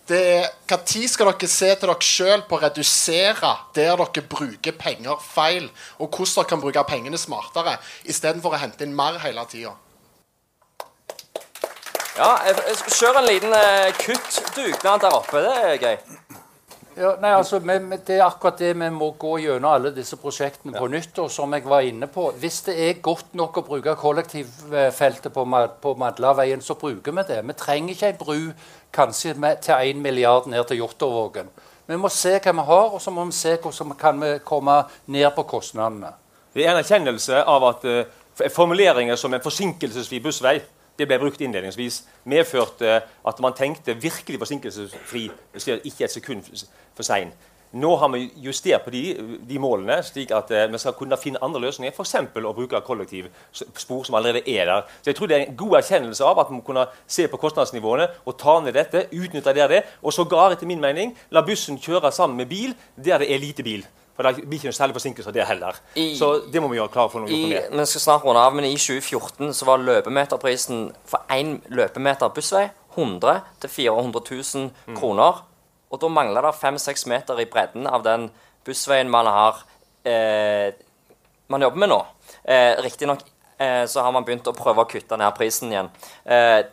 [0.08, 4.72] det er Når skal dere se til dere sjøl på å redusere der dere bruker
[4.72, 9.46] penger feil, og hvordan dere kan bruke pengene smartere, istedenfor å hente inn mer hele
[9.50, 9.76] tida?
[12.12, 15.40] Ja, jeg skal kjøre en liten eh, kuttdugnad der oppe.
[15.40, 15.94] Det er gøy.
[16.92, 20.76] Ja, nei, altså, vi, Det er akkurat det vi må gå gjennom alle disse prosjektene
[20.76, 21.18] på nytt.
[21.18, 25.46] og som jeg var inne på, Hvis det er godt nok å bruke kollektivfeltet på,
[25.80, 27.40] på Madlaveien, så bruker vi det.
[27.46, 28.52] Vi trenger ikke en bru
[28.92, 31.48] kanskje til 1 milliard ned til Jåttåvågen.
[31.86, 34.82] Vi må se hva vi har, og så må vi se hvordan vi kan komme
[35.06, 36.12] ned på kostnadene.
[36.54, 40.60] Det er en erkjennelse av at uh, formuleringer som en forsinkelsesfri bussvei
[40.98, 45.30] det ble brukt innledningsvis, medførte at man tenkte virkelig forsinkelsesfri,
[45.84, 46.44] ikke et sekund
[46.94, 47.32] for sein.
[47.72, 49.02] Nå har vi justert på de,
[49.48, 51.94] de målene, slik at uh, vi skal kunne finne andre løsninger.
[51.94, 52.16] F.eks.
[52.36, 54.90] å bruke kollektivspor som allerede er der.
[55.00, 57.40] Så jeg tror Det er en god erkjennelse av at vi må kunne se på
[57.40, 59.06] kostnadsnivåene og ta ned dette.
[59.12, 59.88] utnytte det, er.
[60.02, 63.62] Og sågar, etter min mening, la bussen kjøre sammen med bil der det er lite
[63.62, 63.84] bil.
[64.12, 65.78] For det blir ikke noe særlig forsinkelser der heller.
[65.96, 67.24] I, så det må vi gjøre klar for.
[67.24, 67.72] noe i, med.
[67.72, 72.68] Vi skal snart runde av, men i 2014 så var løpemeterprisen for én løpemeter bussvei
[72.92, 74.98] 100 000-400 000 mm.
[75.92, 78.30] Og da mangler det 5-6 meter i bredden av den
[78.64, 79.60] bussveien man har
[80.08, 80.72] eh,
[81.52, 82.00] man jobber med nå.
[82.44, 83.20] Eh, Riktignok
[83.58, 85.88] eh, så har man begynt å prøve å kutte ned prisen igjen.
[86.24, 86.64] Eh,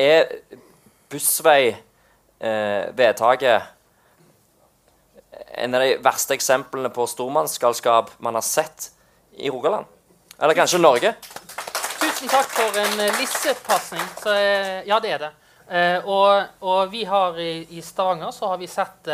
[0.00, 0.26] er
[1.12, 3.62] bussveivedtaket eh,
[5.62, 8.90] en av de verste eksemplene på stormannsgalskap man har sett
[9.36, 9.86] i Rogaland?
[10.40, 11.10] Eller kanskje Norge?
[12.00, 14.06] Tusen takk for en lissepasning.
[14.24, 15.32] Uh, ja, det er det.
[15.72, 19.08] Uh, og, og, vi har i, i, Stavanger så har vi sett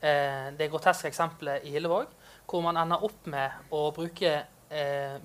[0.00, 2.06] det groteske eksempelet i Hillevåg,
[2.48, 4.30] hvor man ender opp med å bruke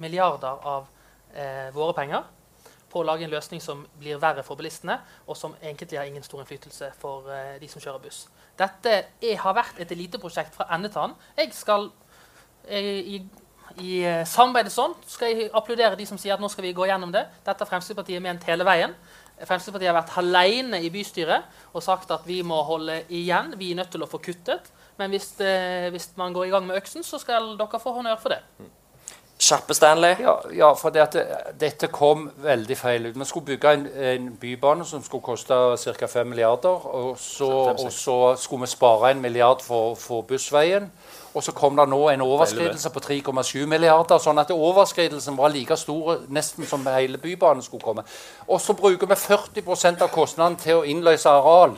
[0.04, 0.90] milliarder av
[1.72, 2.26] våre penger
[2.92, 4.98] på å lage en løsning som blir verre for bilistene,
[5.32, 8.26] og som egentlig har ingen stor innflytelse for de som kjører buss.
[8.60, 11.16] Dette er, har vært et eliteprosjekt fra ende til annen.
[11.40, 11.90] Jeg skal
[12.70, 13.20] jeg, i,
[13.84, 13.96] i
[14.30, 17.26] samarbeidet sånn skal jeg applaudere de som sier at nå skal vi gå gjennom det.
[17.46, 18.96] Dette har Fremskrittspartiet ment hele veien.
[19.42, 23.54] Fremskrittspartiet har vært alene i bystyret og sagt at vi må holde igjen.
[23.60, 24.72] Vi er nødt til å få kuttet.
[24.98, 28.20] Men hvis, eh, hvis man går i gang med øksen, så skal dere få honnør
[28.22, 28.40] for det.
[29.36, 30.16] Skjerpe Stanley.
[30.24, 31.26] Ja, ja for det at det,
[31.60, 33.18] dette kom veldig feil ut.
[33.20, 35.54] Vi skulle bygge en, en bybane som skulle koste
[36.00, 36.08] ca.
[36.08, 36.88] 5 milliarder.
[36.88, 40.88] Og så, og så skulle vi spare en milliard for, for bussveien.
[41.36, 44.22] Og så kom det nå en overskridelse på 3,7 milliarder.
[44.24, 48.06] Sånn at overskridelsen var like stor nesten som hele bybanen skulle komme.
[48.48, 51.76] Og så bruker vi 40% av kostnaden til å innløse areal.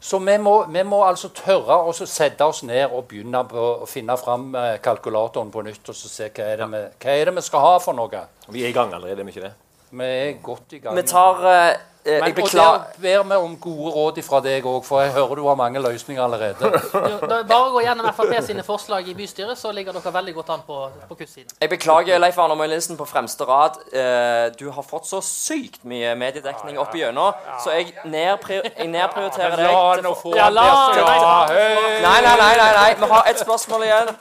[0.00, 3.86] Så vi må, vi må altså tørre å sette oss ned og begynne på å
[3.90, 7.30] finne fram eh, kalkulatoren på nytt og så se hva er, det vi, hva er
[7.30, 8.20] det vi skal ha for noe.
[8.46, 9.54] Vi er i gang allerede, er vi ikke det?
[9.90, 10.94] Vi er godt i gang.
[10.94, 14.64] Vi tar uh, Men, Jeg og beklager der ber vi om gode råd fra deg
[14.64, 16.70] òg, for jeg hører du har mange løsninger allerede.
[17.12, 20.50] Jo, da- Bare gå gjennom Frp sine forslag i bystyret, så ligger dere veldig godt
[20.54, 20.78] an på,
[21.10, 21.52] på kuttsiden.
[21.60, 23.76] Jeg beklager, Leif Arne Møylinsen på fremste rad.
[23.92, 29.56] Eh, du har fått så sykt mye mediedekning opp igjennom, så jeg, nedpri jeg nedprioriterer
[29.60, 29.68] deg.
[29.68, 31.68] Til nå for- få Ja, la han ja.
[32.08, 32.90] Nei, nei, nei, nei, nei.
[33.04, 34.14] Vi har ett spørsmål igjen.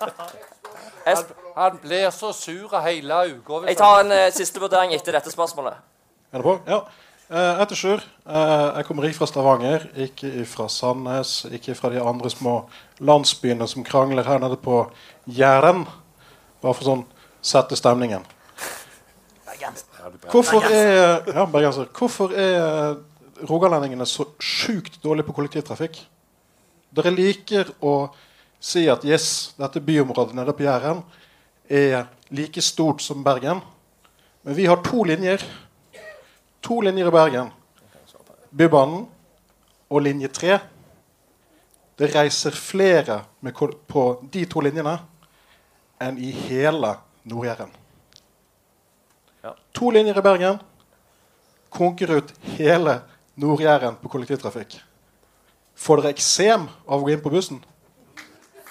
[1.07, 1.17] Jeg,
[1.57, 3.63] Han blir så sur hele uka.
[3.67, 5.73] jeg tar en eh, siste vurdering etter dette spørsmålet.
[6.33, 6.59] Er det på?
[6.67, 6.81] Ja.
[7.27, 8.03] Eh, heter Sjur.
[8.23, 12.53] Eh, jeg kommer ikke fra Stavanger, ikke fra Sandnes, ikke fra de andre små
[13.03, 14.85] landsbyene som krangler her nede på
[15.27, 15.83] Jæren.
[16.63, 17.03] Bare for sånn
[17.43, 18.23] sette stemningen.
[20.31, 21.91] Hvorfor er, ja, bergenser.
[21.91, 22.95] Hvorfor er
[23.49, 25.99] rogalendingene så sjukt dårlige på kollektivtrafikk?
[26.95, 28.07] Dere liker å
[28.63, 31.03] si at yes, dette byområdet nede på Jæren
[31.67, 33.59] er like stort som Bergen.
[34.47, 35.43] Men vi har to linjer.
[36.61, 37.51] To linjer i Bergen.
[38.57, 39.05] Bybanen
[39.89, 40.59] og linje 3.
[41.97, 43.53] Det reiser flere med,
[43.87, 44.03] på
[44.33, 44.97] de to linjene
[46.01, 46.91] enn i hele
[47.27, 47.71] Nord-Jæren.
[49.43, 49.53] Ja.
[49.73, 50.59] To linjer i Bergen
[51.73, 52.99] konker ut hele
[53.37, 54.77] Nord-Jæren på kollektivtrafikk.
[55.77, 57.59] Får dere eksem av å gå inn på bussen?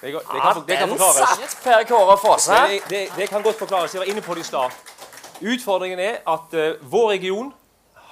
[0.01, 1.37] Det, kan- det, kan, det kan den forklares.
[1.39, 2.57] satt Per Kåre Fosse.
[2.69, 3.93] Det, det, det kan godt forklares.
[3.95, 4.75] Jeg var inne på det i stad.
[5.41, 7.53] Utfordringen er at uh, vår region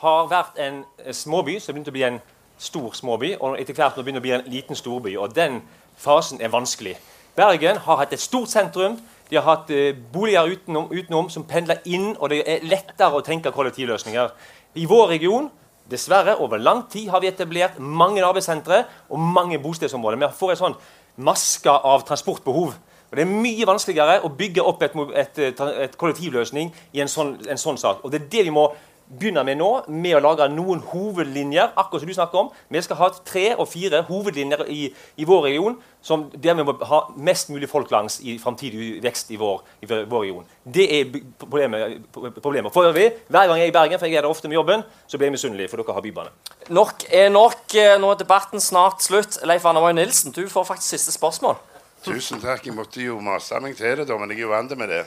[0.01, 2.21] har vært en eh, småby som begynte å bli en
[2.57, 5.17] stor småby, og etter hvert nå begynner å bli en liten storby.
[5.17, 5.61] og Den
[5.97, 6.95] fasen er vanskelig.
[7.35, 8.97] Bergen har hatt et stort sentrum.
[9.29, 13.23] De har hatt eh, boliger utenom, utenom som pendler inn, og det er lettere å
[13.25, 14.33] tenke kollektivløsninger.
[14.75, 15.51] I vår region
[15.85, 18.79] Dessverre, over lang tid har vi etablert mange arbeidssentre
[19.13, 20.17] og mange bostedsområder.
[20.17, 20.77] Vi får en sånn
[21.21, 22.73] maske av transportbehov.
[23.11, 27.07] Og Det er mye vanskeligere å bygge opp et, et, eh, et kollektivløsning i en
[27.07, 28.01] sånn, en sånn sak.
[28.03, 28.71] Og Det er det vi må
[29.09, 31.73] begynne vi nå, med å lage noen hovedlinjer.
[31.75, 32.49] akkurat som du snakker om.
[32.69, 36.73] Vi skal ha tre og fire hovedlinjer i, i vår region som der vi må
[36.85, 40.45] ha mest mulig folk langs i framtidig vekst i vår, i vår region.
[40.63, 42.03] Det er problemet.
[42.41, 42.73] problemet.
[42.73, 44.83] For øvrig, hver gang jeg er i Bergen, for jeg er der ofte med jobben,
[45.07, 46.29] så blir jeg misunnelig, for dere har bybane.
[46.69, 47.63] Nok er nok.
[47.73, 49.39] Eh, Nå er debatten snart slutt.
[49.45, 51.57] Leif Arne Moe Nilsen, du får faktisk siste spørsmål.
[52.05, 52.65] Tusen takk.
[52.65, 55.05] Jeg måtte jo mase meg til det, da, men jeg er jo vant med det.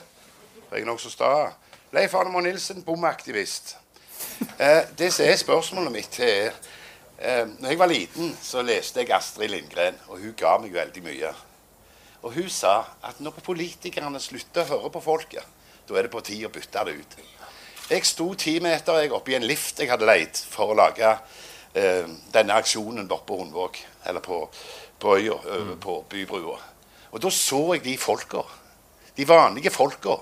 [0.73, 1.53] Jeg er nokså sta.
[1.95, 3.77] Leif Arne Nilsen, bomaktivist.
[4.59, 6.51] Eh, det som er spørsmålet mitt, er
[7.19, 11.03] eh, når jeg var liten, så leste jeg Astrid Lindgren, og hun ga meg veldig
[11.05, 11.31] mye.
[12.23, 15.47] Og hun sa at når politikerne slutter å høre på folket,
[15.89, 17.15] da er det på tide å bytte det ut.
[17.89, 21.09] Jeg sto ti meter jeg oppe i en lift jeg hadde leid for å lage
[21.73, 24.43] eh, denne aksjonen på Hundvåg, eller på,
[24.99, 26.59] på øya, over på Bybrua.
[27.15, 28.43] Og da så jeg de folka.
[29.17, 30.19] De vanlige folka.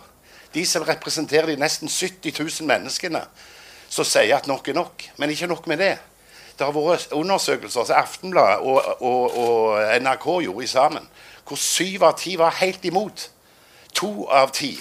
[0.54, 3.24] De som representerer de nesten 70 000 menneskene
[3.88, 5.06] som sier at nok er nok.
[5.16, 5.94] Men ikke nok med det.
[6.56, 11.08] Det har vært undersøkelser som Aftenbladet og, og, og NRK gjorde sammen,
[11.46, 13.28] hvor syv av ti var helt imot.
[14.00, 14.74] To av ti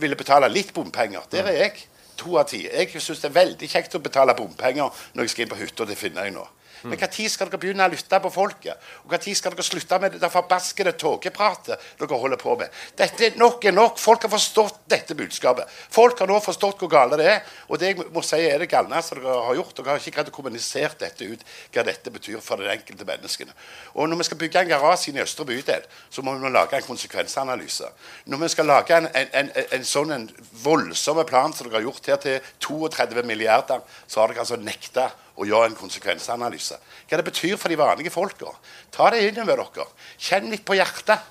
[0.00, 1.24] ville betale litt bompenger.
[1.32, 1.86] Der er jeg.
[2.20, 2.64] To av ti.
[2.68, 5.88] Jeg syns det er veldig kjekt å betale bompenger når jeg skal inn på hytta
[5.96, 6.44] finner jeg nå.
[6.84, 8.88] Men når skal dere begynne å lytte på folket?
[9.04, 12.72] Og når skal dere slutte med det forbaskede tåkepratet dere holder på med?
[12.98, 13.96] Dette er nok er nok.
[14.00, 15.70] Folk har forstått dette budskapet.
[15.94, 17.40] Folk har nå forstått hvor gale det er.
[17.70, 19.72] Og det jeg må si er det galneste dere har gjort.
[19.78, 23.56] Dere har ikke greid å kommunisere dette ut, hva dette betyr for den enkelte menneskene.
[23.96, 26.76] Og når vi skal bygge en garasje i Østre bydel, så må vi nå lage
[26.76, 27.88] en konsekvensanalyse.
[28.28, 30.28] Når vi skal lage en, en, en, en sånn
[30.64, 35.08] voldsom plan som dere har gjort her til 32 milliarder, så har dere altså nekta
[35.34, 36.78] å gjøre en konsekvensanalyse.
[37.08, 38.54] Hva det betyr for de vanlige folka.
[38.94, 39.86] Ta det inn over dere.
[40.18, 41.30] Kjenn litt på hjertet.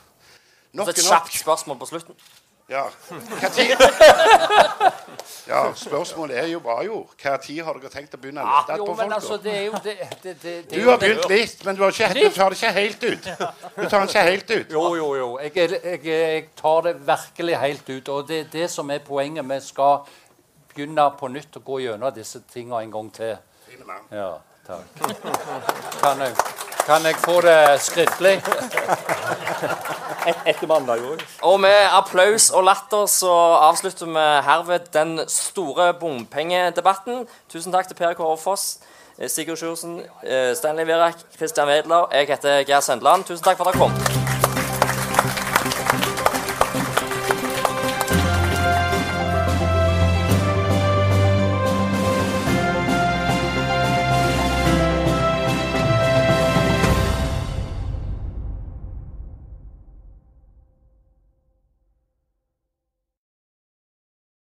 [0.74, 1.12] Nok et er nok.
[1.12, 2.18] kjapt spørsmål på slutten.
[2.72, 2.86] Ja.
[3.12, 3.82] Hva tid?
[5.52, 7.02] ja, spørsmålet er jo bra, jo.
[7.20, 9.14] Hva har dere tenkt å begynne å lytte på folk?
[9.18, 11.94] altså, det er jo det, det, det, det Du har begynt litt, men du, har
[11.94, 13.30] ikke, du tar det ikke helt ut.
[13.76, 14.76] Du tar det ikke helt ut.
[14.80, 15.30] Jo, jo, jo.
[15.44, 18.14] Jeg, jeg, jeg tar det virkelig helt ut.
[18.16, 19.50] Og det er det som er poenget.
[19.52, 20.08] Vi skal
[20.74, 23.36] begynne på nytt å gå gjennom disse tingene en gang til.
[23.78, 24.06] Fin navn.
[24.12, 24.32] Ja,
[24.68, 24.84] takk.
[26.02, 26.36] Kan jeg,
[26.86, 28.34] kan jeg få det skriftlig?
[30.28, 31.24] Et, etter mandag òg.
[31.44, 33.34] Og med applaus og latter så
[33.70, 37.26] avslutter vi herved den store bompengedebatten.
[37.52, 38.80] Tusen takk til Per Kåre Foss,
[39.18, 42.08] eh, Sigurd Sjursen, eh, Stanley Virak, Christian Wedler.
[42.12, 43.28] Jeg heter Geir Sendeland.
[43.28, 44.43] Tusen takk for at dere kom.